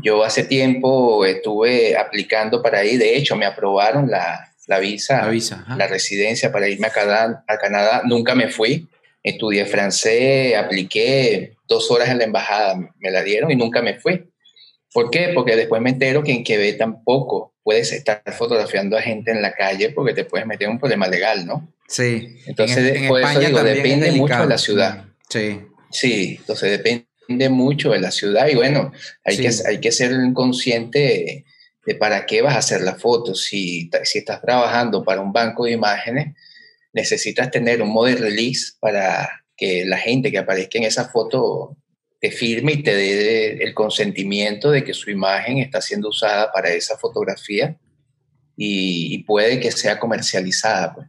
[0.03, 5.27] Yo hace tiempo estuve aplicando para ir, de hecho me aprobaron la, visa,
[5.75, 8.03] la, residencia para irme a Canadá, a Canadá.
[8.05, 8.87] Nunca me fui,
[9.23, 14.23] estudié francés, apliqué dos horas en la embajada, me la dieron y nunca me fui.
[14.93, 15.31] ¿Por qué?
[15.35, 19.53] Porque después me entero que en Quebec tampoco puedes estar fotografiando a gente en la
[19.53, 21.73] calle porque te puedes meter en un problema legal, ¿no?
[21.88, 22.37] Sí.
[22.46, 25.05] Entonces, por eso digo, depende mucho de la ciudad.
[25.29, 25.61] Sí.
[25.90, 28.92] Sí, entonces depende mucho de la ciudad y bueno,
[29.25, 31.44] hay, que, hay que ser consciente
[31.85, 33.35] de, para qué vas a hacer la foto.
[33.35, 36.37] Si, si estás trabajando para un banco de imágenes,
[36.92, 41.77] necesitas tener un model release para que la gente que aparezca en esa foto
[42.21, 46.71] te firme y te dé el consentimiento de que su imagen está siendo usada para
[46.71, 47.77] esa fotografía
[48.57, 50.95] y, puede que sea comercializada.
[50.95, 51.09] Pues.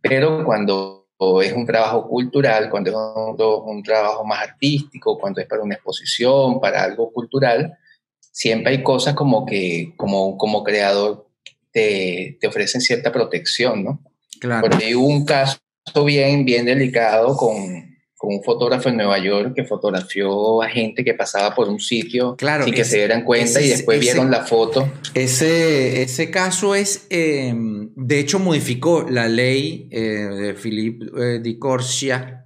[0.00, 1.06] Pero cuando
[1.42, 6.58] es un trabajo cultural, cuando es un, trabajo más artístico, cuando es para una exposición,
[6.58, 7.76] para algo cultural,
[8.18, 11.28] siempre hay cosas como que como, como creador
[11.70, 14.02] te, te ofrecen cierta protección, ¿no?
[14.40, 14.62] Claro.
[14.62, 15.58] Porque hay un caso
[16.06, 17.89] bien, bien delicado con
[18.30, 22.64] un fotógrafo en Nueva York que fotografió a gente que pasaba por un sitio claro,
[22.64, 24.90] sin que se dieran cuenta y después vieron la foto.
[25.14, 31.58] Ese, ese caso es, em, de hecho, modificó la ley eh, de Philippe eh, Di
[31.58, 32.36] Corsia.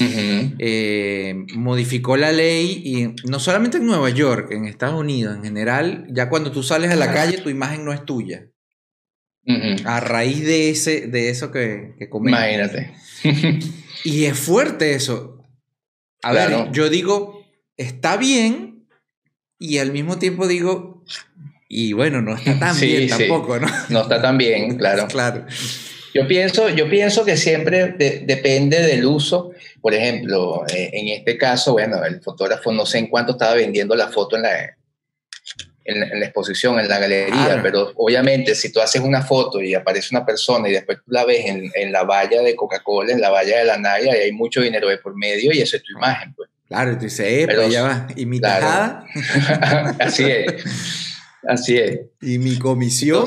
[0.00, 6.06] Eh, modificó la ley y no solamente en Nueva York, en Estados Unidos en general,
[6.10, 8.46] ya cuando tú sales a la calle tu imagen no es tuya.
[9.84, 12.92] A raíz de, ese, de eso que, que Imagínate.
[14.04, 15.42] Y es fuerte eso.
[16.22, 17.44] A ver, yo digo,
[17.76, 18.86] está bien,
[19.58, 21.04] y al mismo tiempo digo,
[21.68, 23.68] y bueno, no está tan bien tampoco, ¿no?
[23.88, 25.06] No está tan bien, claro.
[25.06, 25.46] claro.
[26.14, 29.52] Yo pienso, yo pienso que siempre depende del uso.
[29.80, 33.94] Por ejemplo, eh, en este caso, bueno, el fotógrafo no sé en cuánto estaba vendiendo
[33.94, 34.77] la foto en la,
[35.88, 40.14] en, la exposición, en la galería, pero obviamente si tú haces una foto y aparece
[40.14, 43.30] una persona y después tú la ves en, en la valla de Coca-Cola, en la
[43.30, 45.92] valla de la Naya, y hay mucho dinero de por medio y eso es tu
[45.92, 46.50] imagen, pues.
[46.68, 49.02] Claro, tú dices, eh, pero ya va, ¿y mi tajada?
[49.98, 50.64] Así es,
[51.46, 52.00] así es.
[52.20, 53.26] ¿Y mi comisión?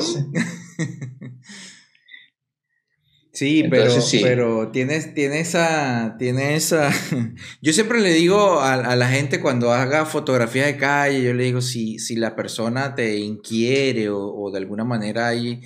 [3.42, 6.92] Sí, pero, pero tienes, tienes esa, tiene esa.
[7.60, 11.60] Yo siempre le digo a, la gente cuando haga fotografías de calle, yo le digo
[11.60, 15.60] si, si la persona te inquiere o, de alguna manera hay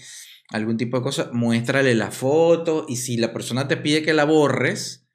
[0.48, 4.24] algún tipo de cosa, muéstrale la foto y si la persona te pide que la
[4.24, 5.06] borres,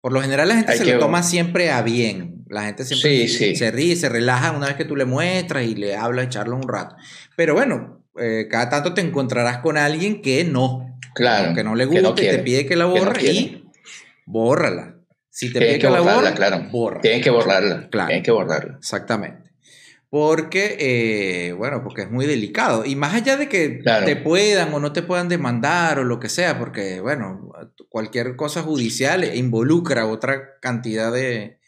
[0.00, 2.44] por lo general la gente se lo toma siempre a bien.
[2.48, 5.94] La gente siempre se ríe, se relaja una vez que tú le muestras y le
[5.94, 6.96] hablas, echarlo un rato.
[7.36, 11.54] Pero bueno, eh, cada tanto te encontrarás con alguien que no Claro.
[11.54, 13.64] Que no le gusta y te pide que la borre y
[14.26, 14.96] bórrala.
[15.30, 16.68] Si te pide que, la borre, claro.
[16.70, 17.00] borra.
[17.00, 17.88] Tienes que borrarla.
[17.88, 18.08] Claro.
[18.08, 18.76] Tienes que borrarla.
[18.78, 19.50] Exactamente.
[20.10, 22.84] Porque, eh, bueno, porque es muy delicado.
[22.84, 26.28] Y más allá de que te puedan o no te puedan demandar o lo que
[26.28, 27.52] sea, porque, bueno,
[27.88, 31.60] cualquier cosa judicial involucra otra cantidad de,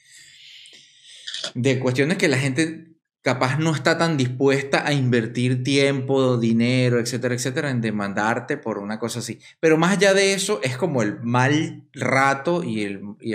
[1.54, 2.91] de cuestiones que la gente
[3.22, 8.98] capaz no está tan dispuesta a invertir tiempo, dinero, etcétera, etcétera, en demandarte por una
[8.98, 9.38] cosa así.
[9.60, 13.32] Pero más allá de eso, es como el mal rato y el, y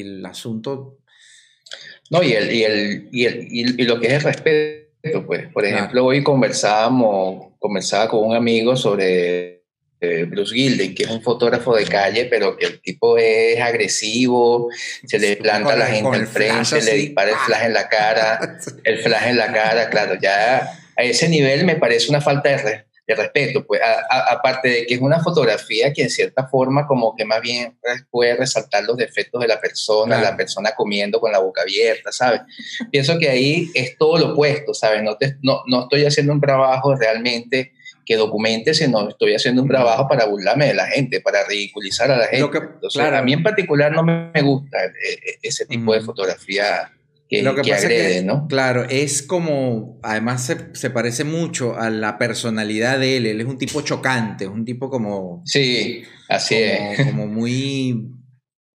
[0.00, 0.98] el, asunto.
[2.10, 3.08] No, y, el, y, el,
[3.50, 5.46] y, lo que es el respeto, pues.
[5.52, 9.61] Por ejemplo, hoy conversábamos, conversaba con un amigo sobre
[10.02, 14.68] eh, Bruce Gilden, que es un fotógrafo de calle, pero que el tipo es agresivo,
[15.06, 17.88] se le planta a la gente al frente, se le dispara el flash en la
[17.88, 22.48] cara, el flash en la cara, claro, ya a ese nivel me parece una falta
[22.48, 22.84] de,
[23.14, 27.42] respeto, pues aparte de que es una fotografía que en cierta forma como que más
[27.42, 27.78] bien
[28.10, 32.40] puede resaltar los defectos de la persona, la persona comiendo con la boca abierta, ¿sabes?
[32.90, 35.02] Pienso que ahí es todo lo opuesto, ¿sabes?
[35.02, 39.68] No, no, no estoy haciendo un trabajo realmente que documente si no estoy haciendo un
[39.68, 42.58] trabajo para burlarme de la gente, para ridiculizar a la gente.
[42.92, 46.90] claro, a mí en particular no me gusta eh, eh, ese tipo de fotografía
[47.28, 48.46] que, lo que, agrede, ¿no?
[48.46, 53.46] Claro, es como, además se, se, parece mucho a la personalidad de él, él es
[53.46, 55.42] un tipo chocante, es un tipo como...
[55.46, 57.06] Sí, así es.
[57.06, 58.12] Como muy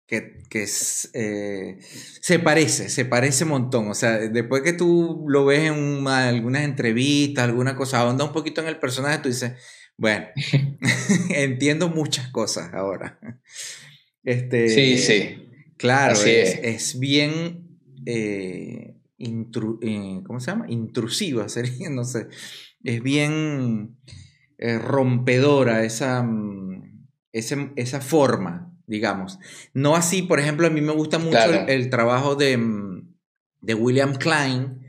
[0.06, 0.66] que, que
[1.14, 1.78] eh,
[2.20, 3.88] se parece, se parece un montón.
[3.88, 8.60] O sea, después que tú lo ves en algunas entrevistas, alguna cosa, ahonda un poquito
[8.60, 9.52] en el personaje, tú dices,
[9.96, 10.26] bueno,
[11.30, 13.18] entiendo muchas cosas ahora.
[14.22, 15.48] Este, sí, sí.
[15.76, 16.98] Claro, es, es.
[16.98, 20.66] bien, eh, eh, ¿cómo se llama?
[20.68, 22.28] Intrusiva, sería, no sé.
[22.82, 23.96] Es bien
[24.58, 29.38] rompedora esa, mm, esa, esa forma digamos.
[29.72, 33.14] No así, por ejemplo, a mí me gusta mucho el, trabajo de, mm,
[33.60, 34.86] de, William Klein,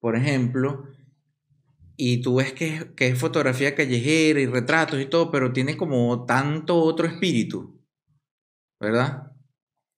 [0.00, 0.84] por ejemplo,
[1.96, 6.24] y tú ves que, que, es fotografía callejera y retratos y todo, pero tiene como
[6.24, 7.80] tanto otro espíritu,
[8.80, 9.32] ¿verdad?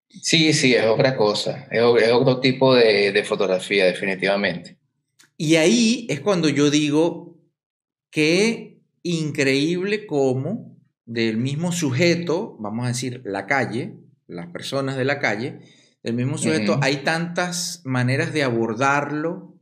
[0.08, 4.76] Sí, sí, es otra cosa, es, otro tipo de, de fotografía, definitivamente.
[5.36, 7.38] Y ahí es cuando yo digo
[8.10, 10.79] que increíble cómo
[11.10, 13.96] del mismo sujeto, vamos a decir, la calle,
[14.28, 15.58] las personas de la calle,
[16.04, 19.58] del mismo sujeto, hay tantas maneras de abordarlo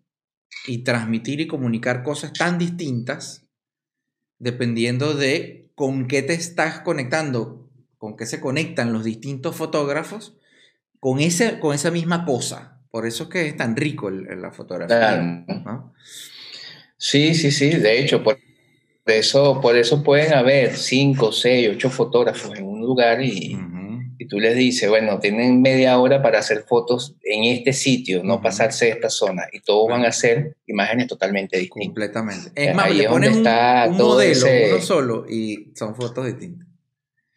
[0.66, 3.48] y transmitir y comunicar cosas tan distintas,
[4.38, 10.37] dependiendo de con qué te estás conectando, con qué se conectan los distintos fotógrafos,
[11.00, 12.82] con, ese, con esa misma cosa.
[12.90, 15.46] Por eso es que es tan rico la fotografía.
[16.98, 17.70] Sí, sí, sí.
[17.70, 18.38] De hecho, por
[19.08, 23.58] por eso, por eso pueden haber cinco, seis, ocho fotógrafos en un lugar y,
[24.18, 28.42] y, tú les dices, bueno, tienen media hora para hacer fotos en este sitio, no
[28.42, 29.44] pasarse de esta zona.
[29.50, 31.86] Y todos van a hacer imágenes totalmente distintas.
[31.86, 32.50] Completamente.
[32.54, 36.68] Es más, le ponen un, modelo, uno solo, y son fotos distintas.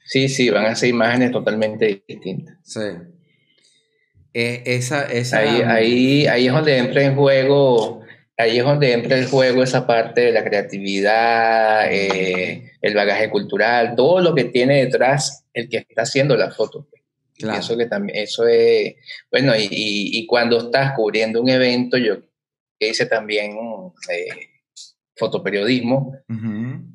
[0.04, 2.58] Sí, sí, van a ser imágenes totalmente distintas.
[2.64, 2.82] Sí.
[4.34, 5.38] Eh, esa, esa...
[5.38, 8.01] Ahí, ahí, ahí es donde entra en juego
[8.42, 13.96] ahí es donde entra el juego esa parte de la creatividad, eh, el bagaje cultural,
[13.96, 16.88] todo lo que tiene detrás el que está haciendo la foto.
[17.38, 17.60] Claro.
[17.60, 18.96] Eso que también, eso es,
[19.32, 22.18] bueno, y, y, cuando estás cubriendo un evento, yo
[22.78, 23.58] hice también
[24.10, 24.52] eh,
[25.16, 26.18] fotoperiodismo,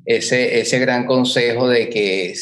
[0.05, 2.33] ese, ese gran consejo de que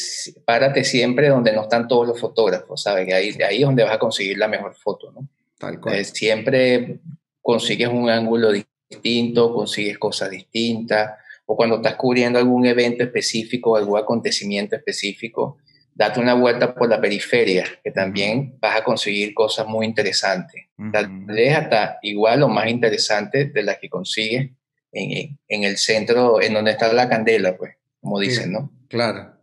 [0.44, 3.12] párate siempre donde no están todos los fotógrafos, ¿sabes?
[3.12, 5.28] Ahí, ahí es donde vas a conseguir la mejor foto, ¿no?
[5.58, 5.96] Tal cual.
[5.96, 6.98] Eh, siempre
[7.40, 8.52] consigues un ángulo
[8.88, 11.12] distinto, consigues cosas distintas,
[11.46, 15.58] o cuando estás cubriendo algún evento específico, algún acontecimiento específico,
[15.94, 20.66] date una vuelta por la periferia, que también vas a conseguir cosas muy interesantes.
[20.92, 24.50] Tal vez hasta igual o más interesantes de las que consigues
[24.92, 28.70] en, en, el centro, en donde está la candela, pues, como dicen, ¿no?
[28.88, 29.36] Claro.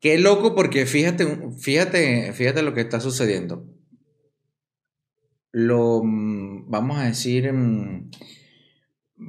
[0.00, 1.26] Qué loco porque fíjate,
[1.58, 3.64] fíjate, fíjate lo que está sucediendo.
[5.52, 8.10] Lo, mm, vamos a decir, mm,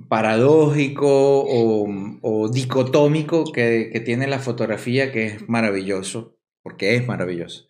[0.07, 7.67] paradójico o, dicotómico que, tiene la fotografía, que es maravilloso, porque es maravilloso.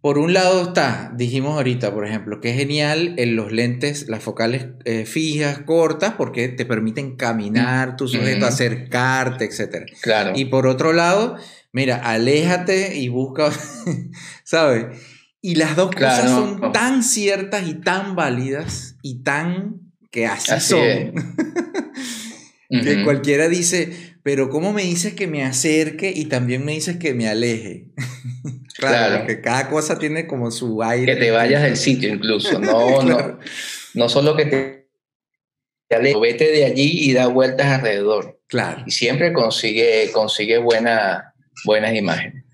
[0.00, 4.22] Por un lado está, dijimos ahorita, por ejemplo, que es genial en los lentes, las
[4.22, 9.84] focales eh, fijas, cortas, porque te permiten caminar tu sujeto, acercarte, etc.
[10.00, 10.32] Claro.
[10.34, 11.36] Y por otro lado,
[11.70, 13.50] mira, aléjate y busca,
[14.44, 14.86] ¿sabes?
[15.42, 20.78] Y las dos cosas son tan ciertas y tan válidas y tan que así, son.
[22.70, 27.14] que cualquiera dice, pero ¿cómo me dices que me acerque y también me dices que
[27.14, 27.86] me aleje?
[28.76, 31.14] claro, que cada cosa tiene como su aire.
[31.14, 33.38] Que te vayas del sitio incluso, no, no,
[33.94, 38.40] no solo que te alejes, vete de allí y da vueltas alrededor.
[38.46, 38.82] Claro.
[38.86, 42.44] Y siempre consigue, consigue buena, buenas imágenes.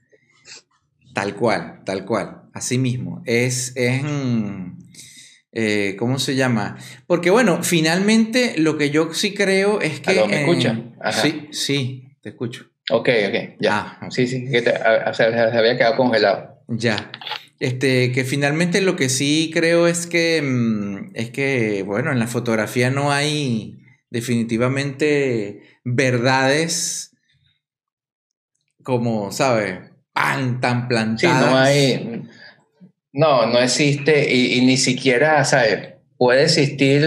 [1.15, 3.23] Tal cual, tal cual, así mismo.
[3.25, 4.03] Es, es,
[5.53, 6.77] eh, ¿cómo se llama?
[7.07, 10.25] Porque bueno, finalmente lo que yo sí creo es que...
[10.27, 10.97] ¿Me escuchan?
[11.13, 12.67] Sí, sí, te escucho.
[12.91, 13.99] Ok, ok, ya.
[14.01, 16.61] Ah, sí, sí, que se había quedado congelado.
[16.69, 17.11] Ya.
[17.59, 22.27] Este, que finalmente lo que sí creo es que, mm, es que, bueno, en la
[22.27, 23.79] fotografía no hay
[24.11, 27.17] definitivamente verdades
[28.83, 29.81] como, ¿sabes?
[30.13, 31.19] Pan tan plantadas.
[31.21, 32.29] Sí, no hay,
[33.17, 35.95] no, no existe y, ni siquiera, ¿sabes?
[36.19, 37.07] Puede existir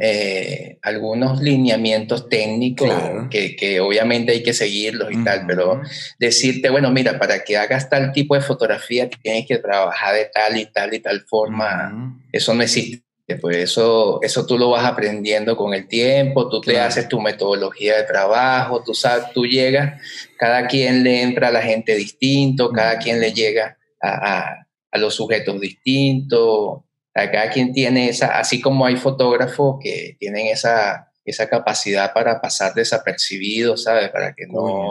[0.00, 2.90] eh, algunos lineamientos técnicos
[3.30, 5.80] que, obviamente hay que seguirlos y tal, pero
[6.18, 10.58] decirte, bueno, mira, para que hagas tal tipo de fotografía tienes que trabajar de tal
[10.58, 13.02] y tal y tal forma, eso no existe.
[13.40, 17.96] Pues eso, eso tú lo vas aprendiendo con el tiempo, tú te haces tu metodología
[17.96, 20.00] de trabajo, tú sabes, tú llegas,
[20.38, 25.14] cada quien le entra a la gente distinto, cada quien le llega a a los
[25.14, 26.82] sujetos distintos.
[27.12, 32.74] Cada quien tiene esa, así como hay fotógrafos que tienen esa, esa capacidad para pasar
[32.74, 34.10] desapercibidos, ¿sabes?
[34.10, 34.90] Para que no...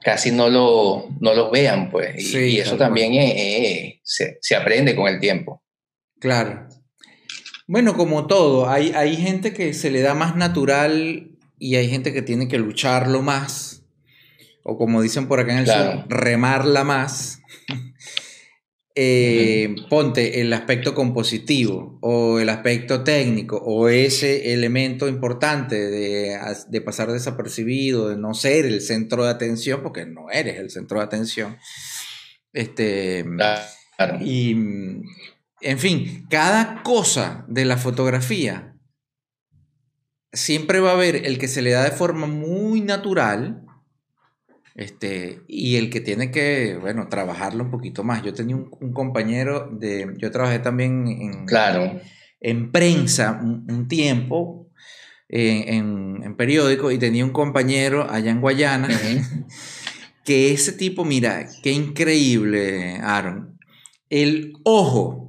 [0.00, 2.32] casi no, lo, no los vean, pues.
[2.32, 3.12] Y, eso también
[4.02, 5.62] se, se, aprende con el tiempo.
[6.20, 6.68] Claro.
[7.66, 12.12] Bueno, como todo, hay, hay gente que se le da más natural y hay gente
[12.12, 13.82] que tiene que lucharlo más.
[14.62, 17.40] O como dicen por acá en el sur, remarla más.
[18.96, 27.10] Eh, ponte el aspecto compositivo o el aspecto técnico o ese elemento importante de, pasar
[27.10, 31.58] desapercibido, de no ser el centro de atención, porque no eres el centro de atención.
[32.52, 33.24] Este,
[34.20, 34.52] Y,
[35.60, 38.76] en fin, cada cosa de la fotografía
[40.32, 43.63] siempre va a haber el que se le da de forma muy natural
[44.74, 48.22] este, y el que tiene que, bueno, trabajarlo un poquito más.
[48.22, 52.00] Yo tenía un, compañero de, yo trabajé también en, claro.
[52.40, 54.68] en prensa un, tiempo,
[55.28, 58.88] en, en, periódico, y tenía un compañero allá en Guayana,
[60.24, 63.58] que ese tipo, mira, qué increíble, Aaron.
[64.10, 65.24] El ojo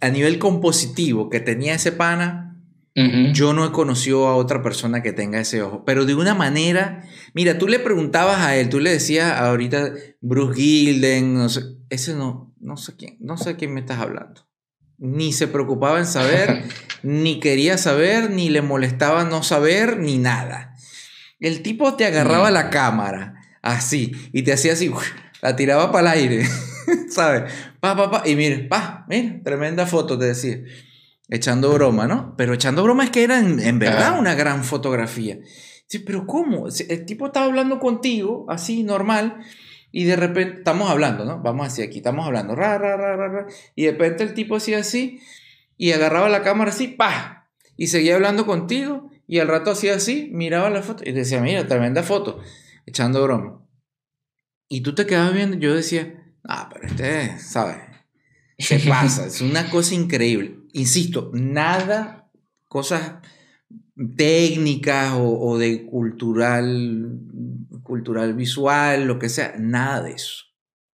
[0.00, 2.45] a nivel compositivo que tenía ese pana,
[3.34, 7.04] yo no he conocido a otra persona que tenga ese ojo, pero de una manera,
[7.34, 9.92] mira, tú le preguntabas a él, tú le decías ahorita
[10.22, 14.48] Bruce Gilden, no sé, ese no, no sé quién, no sé quién me estás hablando.
[14.96, 16.64] Ni se preocupaba en saber,
[17.02, 20.74] ni quería saber, ni le molestaba no saber, ni nada.
[21.38, 24.90] El tipo te agarraba la cámara, así, y te hacía así,
[25.42, 26.48] la tiraba para el aire,
[27.10, 27.52] ¿sabes?
[27.78, 30.60] Pa, pa, pa, y mire, pa, mira, tremenda foto, te decía.
[31.28, 32.34] Echando broma, ¿no?
[32.36, 35.38] Pero echando broma es que era en, verdad una gran fotografía.
[35.88, 36.66] Sí, pero ¿cómo?
[36.88, 39.38] El tipo estaba hablando contigo, así, normal,
[39.90, 41.40] y de repente, estamos hablando, ¿no?
[41.40, 44.78] Vamos así aquí, estamos hablando, ra, ra, ra, ra, y de repente el tipo hacía
[44.78, 45.20] así,
[45.76, 50.28] y agarraba la cámara así, pa, y seguía hablando contigo, y al rato hacía así,
[50.32, 52.40] miraba la foto, y decía, mira, tremenda foto,
[52.84, 53.64] echando broma.
[54.68, 57.78] Y tú te quedabas viendo, yo decía, ah, pero este, ¿sabes?
[58.58, 62.30] Se pasa, es una cosa increíble insisto, nada,
[62.68, 63.14] cosas
[64.16, 67.18] técnicas o, de cultural,
[67.82, 70.44] cultural visual, lo que sea, nada de eso.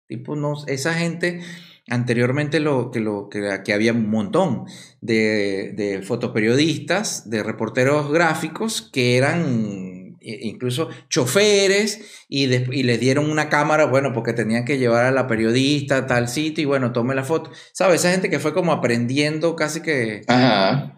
[0.07, 1.41] Tipo, no, esa gente,
[1.89, 4.67] anteriormente lo, que, lo, que, había un montón
[5.01, 13.87] de, de fotoperiodistas, de reporteros gráficos que eran incluso choferes y, les dieron una cámara,
[13.87, 17.25] bueno, porque tenían que llevar a la periodista a tal sitio y bueno, tome la
[17.25, 17.51] foto.
[17.73, 18.01] ¿Sabes?
[18.01, 20.23] Esa gente que fue como aprendiendo casi que,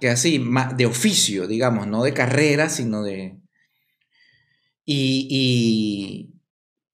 [0.01, 0.45] que así,
[0.77, 3.37] de oficio, digamos, no de carrera, sino de...
[4.87, 6.31] Y,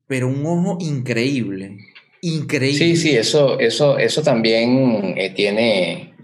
[0.06, 1.78] Pero un ojo increíble,
[2.22, 2.78] increíble.
[2.78, 6.14] Sí, sí, eso, eso, eso también eh, tiene,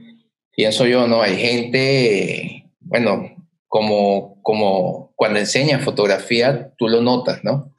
[0.54, 1.22] pienso yo, ¿no?
[1.22, 3.36] Hay gente, bueno,
[3.66, 7.72] como, como cuando enseñas fotografía, tú lo notas, ¿no?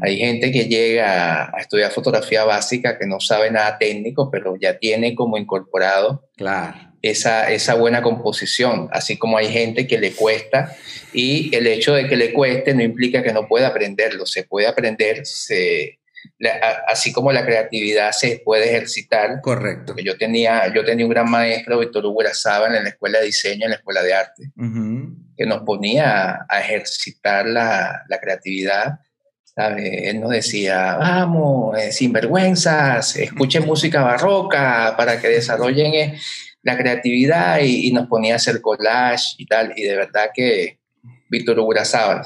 [0.00, 4.78] Hay gente que llega a estudiar fotografía básica que no sabe nada técnico, pero ya
[4.78, 6.76] tiene como incorporado claro.
[7.00, 10.76] esa, esa buena composición, así como hay gente que le cuesta
[11.12, 14.68] y el hecho de que le cueste no implica que no pueda aprenderlo, se puede
[14.68, 15.98] aprender, se,
[16.86, 19.40] así como la creatividad se puede ejercitar.
[19.40, 19.94] Correcto.
[20.02, 23.64] Yo tenía, yo tenía un gran maestro, Víctor Hugo Sábal, en la escuela de diseño,
[23.64, 24.50] en la escuela de arte,
[25.36, 29.00] que nos ponía a, ejercitar la, la creatividad.
[29.56, 36.18] Él nos decía, vamos, eh, sin vergüenzas, escuchen música barroca para que desarrollen eh,
[36.62, 39.74] la creatividad y, nos ponía a hacer collage y tal.
[39.76, 40.78] Y de verdad que
[41.28, 42.22] Víctor Hugo Sábal,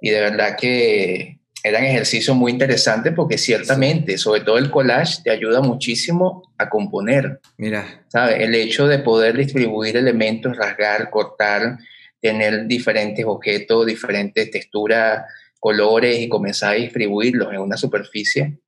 [0.00, 1.35] y de verdad que
[1.66, 7.40] eran ejercicios muy interesantes porque ciertamente, sobre todo el collage, te ayuda muchísimo a componer.
[7.56, 8.04] Mira.
[8.06, 8.36] ¿Sabes?
[8.38, 11.76] El hecho de poder distribuir elementos, rasgar, cortar,
[12.20, 15.24] tener diferentes objetos, diferentes texturas,
[15.58, 18.60] colores y comenzar a distribuirlos en una superficie,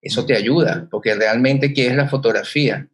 [0.00, 2.86] eso te ayuda, porque realmente, ¿qué es la fotografía?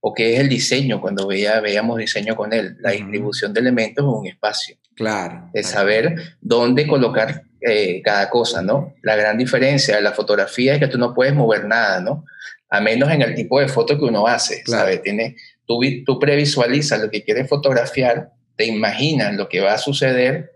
[0.00, 1.00] ¿O qué es el diseño?
[1.00, 4.76] Cuando veía, veíamos diseño con él, la distribución de elementos en un espacio.
[4.94, 5.48] Claro.
[5.54, 8.94] De saber dónde colocar eh, cada cosa, ¿no?
[9.02, 12.24] La gran diferencia de la fotografía es que tú no puedes mover nada, ¿no?
[12.70, 15.02] A menos en el tipo de foto que uno hace, ¿sabes?
[15.02, 15.34] Tiene,
[15.66, 20.52] tú, tú previsualizas lo que quieres fotografiar, te imaginas lo que va a suceder,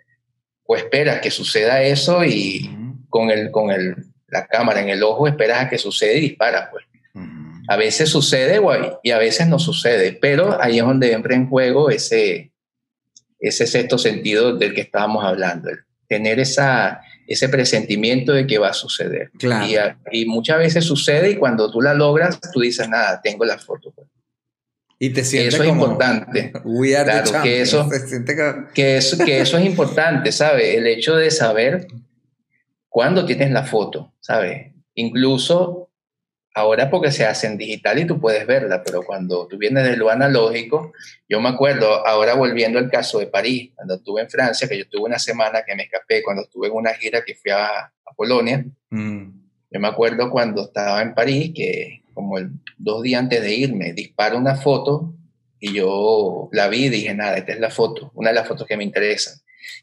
[0.65, 2.71] o esperas que suceda eso y
[3.09, 3.97] con, el, con el,
[4.29, 6.85] la cámara en el ojo esperas a que suceda y disparas, pues.
[7.69, 8.61] A veces sucede
[9.03, 12.53] y a veces no sucede, pero ahí es donde entra en juego ese,
[13.41, 15.71] ese sexto sentido del que estábamos hablando,
[16.11, 19.31] tener esa, ese presentimiento de que va a suceder.
[20.11, 23.93] Y, muchas veces sucede y cuando tú la logras, tú dices, nada, tengo la foto.
[23.95, 24.09] Pues".
[24.99, 26.53] Y te sientes Eso es importante.
[26.65, 27.89] claro, que eso,
[28.75, 30.75] que, eso, que eso es importante, ¿sabes?
[30.75, 31.87] El hecho de saber
[32.89, 34.73] cuando tienes la foto, ¿sabes?
[34.95, 35.80] Incluso
[36.55, 39.97] ahora porque se hace en digital y tú puedes verla, pero cuando tú vienes de
[39.97, 40.93] lo analógico,
[41.29, 44.89] yo me acuerdo, ahora volviendo al caso de París, cuando estuve en Francia, que yo
[44.89, 48.67] tuve una semana que me escapé, cuando estuve en una gira que fui a, Polonia,
[48.91, 49.23] mm.
[49.71, 53.95] yo me acuerdo cuando estaba en París, que como el, dos días antes de irme,
[53.95, 55.15] disparo una foto
[55.59, 58.67] y yo la vi y dije, nada, esta es la foto, una de las fotos
[58.67, 59.35] que me interesan.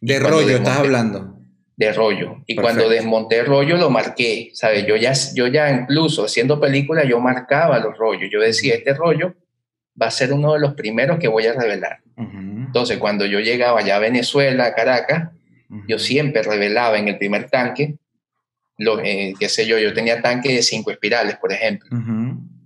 [0.01, 1.36] De rollo estás hablando
[1.77, 2.43] de rollo.
[2.47, 4.85] Y cuando desmonté rollo lo marqué, ¿sabes?
[4.87, 8.29] Yo ya, yo ya incluso haciendo película yo marcaba los rollos.
[8.31, 9.35] Yo decía, este rollo
[9.99, 11.99] va a ser uno de los primeros que voy a revelar.
[12.17, 15.29] Entonces, cuando yo llegaba ya a Venezuela, a Caracas,
[15.87, 17.95] yo siempre revelaba en el primer tanque,
[18.79, 21.89] lo, eh, qué sé yo, yo tenía tanque de cinco espirales, por ejemplo.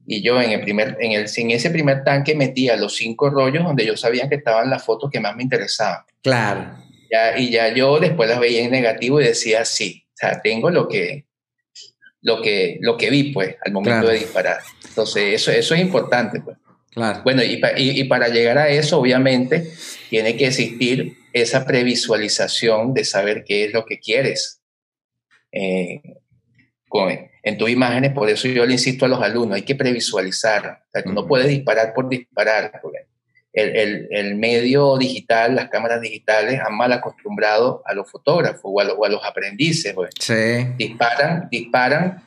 [0.06, 3.64] Y yo en, el primer, en, el, en ese primer tanque metía los cinco rollos
[3.64, 6.04] donde yo sabía que estaban las fotos que más me interesaban.
[6.22, 6.91] Claro
[7.38, 10.88] y ya yo después las veía en negativo y decía, sí, o sea, tengo lo
[10.88, 11.26] que,
[12.22, 14.60] lo que, lo que vi, pues, al momento de disparar.
[14.88, 16.58] Entonces, eso, eso es importante, pues.
[16.92, 17.22] Claro.
[17.24, 19.72] Bueno, y, y, para llegar a eso, obviamente,
[20.10, 24.62] tiene que existir esa previsualización de saber qué es lo que quieres
[25.54, 26.02] eh,
[26.90, 27.10] con,
[27.44, 28.12] en tus imágenes.
[28.12, 30.84] Por eso yo le insisto a los alumnos, hay que previsualizar.
[30.86, 32.80] O sea, tú no puedes disparar por disparar.
[32.82, 33.08] Porque
[33.54, 39.10] el, el, medio digital, las cámaras digitales han mal acostumbrado a los fotógrafos o a,
[39.10, 39.94] los aprendices.
[39.94, 40.12] Pues.
[40.78, 42.24] Disparan, disparan.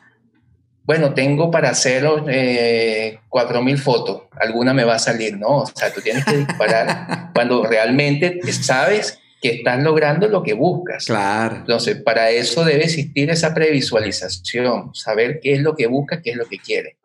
[0.84, 5.60] Bueno, tengo para hacer eh, 4.000 fotos, alguna me va a salir, ¿no?
[5.60, 11.06] O sea, tú tienes que disparar cuando realmente sabes que estás logrando lo que buscas.
[11.06, 11.56] Claro.
[11.56, 16.36] Entonces, para eso debe existir esa previsualización, saber qué es lo que buscas, qué es
[16.36, 16.96] lo que quieres.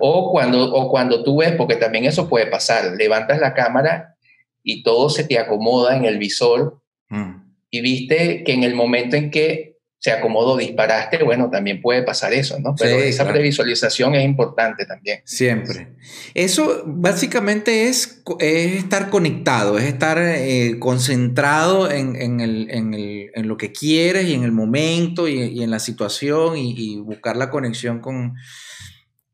[0.00, 4.16] O cuando, o cuando tú ves, porque también eso puede pasar, levantas la cámara
[4.62, 7.32] y todo se te acomoda en el visor mm.
[7.70, 12.34] y viste que en el momento en que se acomodó, disparaste, bueno, también puede pasar
[12.34, 12.74] eso, ¿no?
[12.78, 15.22] Pero esa previsualización es importante también.
[15.24, 15.94] Siempre.
[16.34, 23.48] Eso básicamente es, estar conectado, es estar eh, concentrado en, en, el, en, el, en,
[23.48, 28.00] lo que quieres y en el momento y, en la situación y buscar la conexión
[28.00, 28.34] con,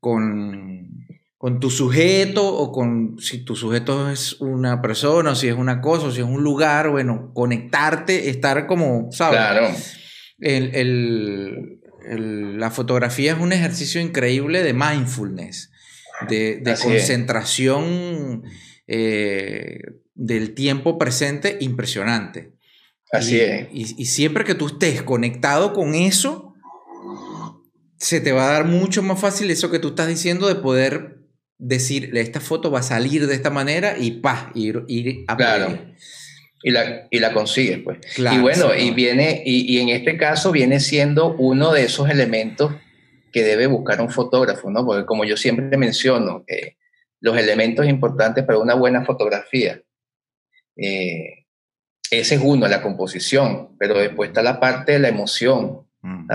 [0.01, 5.55] con, con tu sujeto o con si tu sujeto es una persona, o si es
[5.55, 9.37] una cosa, o si es un lugar, bueno, conectarte, estar como, ¿sabes?
[9.37, 9.67] Claro.
[10.39, 15.71] El, el, la fotografía es un ejercicio increíble de mindfulness,
[16.27, 18.43] de, de concentración
[18.87, 19.79] eh,
[20.15, 22.53] del tiempo presente impresionante.
[23.11, 23.67] Así es.
[23.71, 26.50] Y, y siempre que tú estés conectado con eso,
[28.01, 31.19] se te va a dar mucho más fácil eso que tú estás diciendo de poder
[31.59, 35.77] decir, esta foto va a salir de esta manera y pa, ir, ir a Claro.
[36.63, 37.99] Y la, y la consigues, pues.
[38.17, 42.73] y bueno, y viene, y, en este caso viene siendo uno de esos elementos
[43.31, 44.85] que debe buscar un fotógrafo, ¿no?
[44.85, 46.77] Porque como yo siempre menciono, que
[47.19, 49.81] los elementos importantes para una buena fotografía,
[50.75, 51.45] eh,
[52.11, 56.27] ese es uno, la composición, pero después está la parte de la emoción, mm.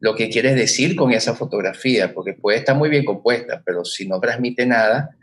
[0.00, 4.06] Lo que quieres decir con esa fotografía, porque puede estar muy bien compuesta, pero si
[4.06, 5.16] no transmite nada,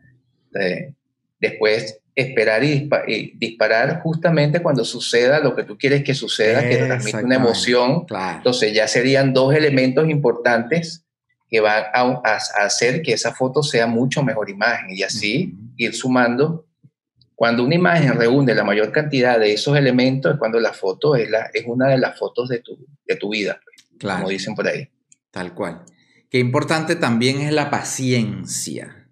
[0.60, 0.94] eh,
[1.40, 2.90] después esperar y,
[3.36, 8.06] disparar justamente cuando suceda lo que tú quieres que suceda, que transmite una emoción.
[8.38, 11.06] Entonces ya serían dos elementos importantes
[11.50, 16.66] que van a, hacer que esa foto sea mucho mejor imagen y así ir sumando.
[17.36, 21.30] Cuando una imagen reúne la mayor cantidad de esos elementos es cuando la foto es,
[21.30, 23.60] la, es una de las fotos de tu, de tu vida
[24.02, 24.90] como dicen por ahí.
[25.32, 25.86] Tal cual.
[26.30, 29.08] Qué importante también es la paciencia.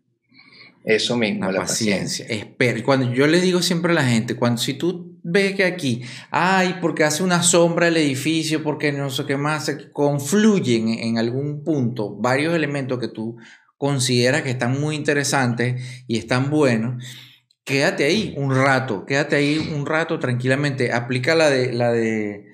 [0.83, 2.25] Eso mismo, la, paciencia.
[2.27, 2.81] Espera.
[2.83, 6.77] Cuando yo le digo siempre a la gente, cuando si tú ves que aquí, ay,
[6.81, 12.15] porque hace una sombra el edificio, porque no sé qué más, confluyen en algún punto
[12.15, 13.37] varios elementos que tú
[13.77, 17.03] consideras que están muy interesantes y están buenos,
[17.63, 20.91] quédate ahí un rato, quédate ahí un rato tranquilamente.
[20.91, 22.48] Aplica la de la de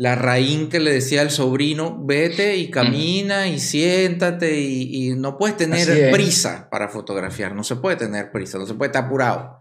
[0.00, 5.58] la raíz que le decía al sobrino, vete y camina y siéntate y, no puedes
[5.58, 9.60] tener prisa para fotografiar, no se puede tener prisa, no se puede estar apurado.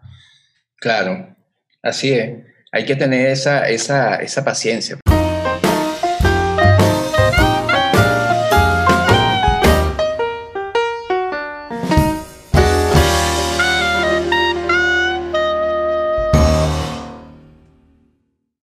[0.77, 1.35] Claro,
[1.83, 2.37] así es,
[2.71, 4.97] hay que tener esa, esa, esa paciencia.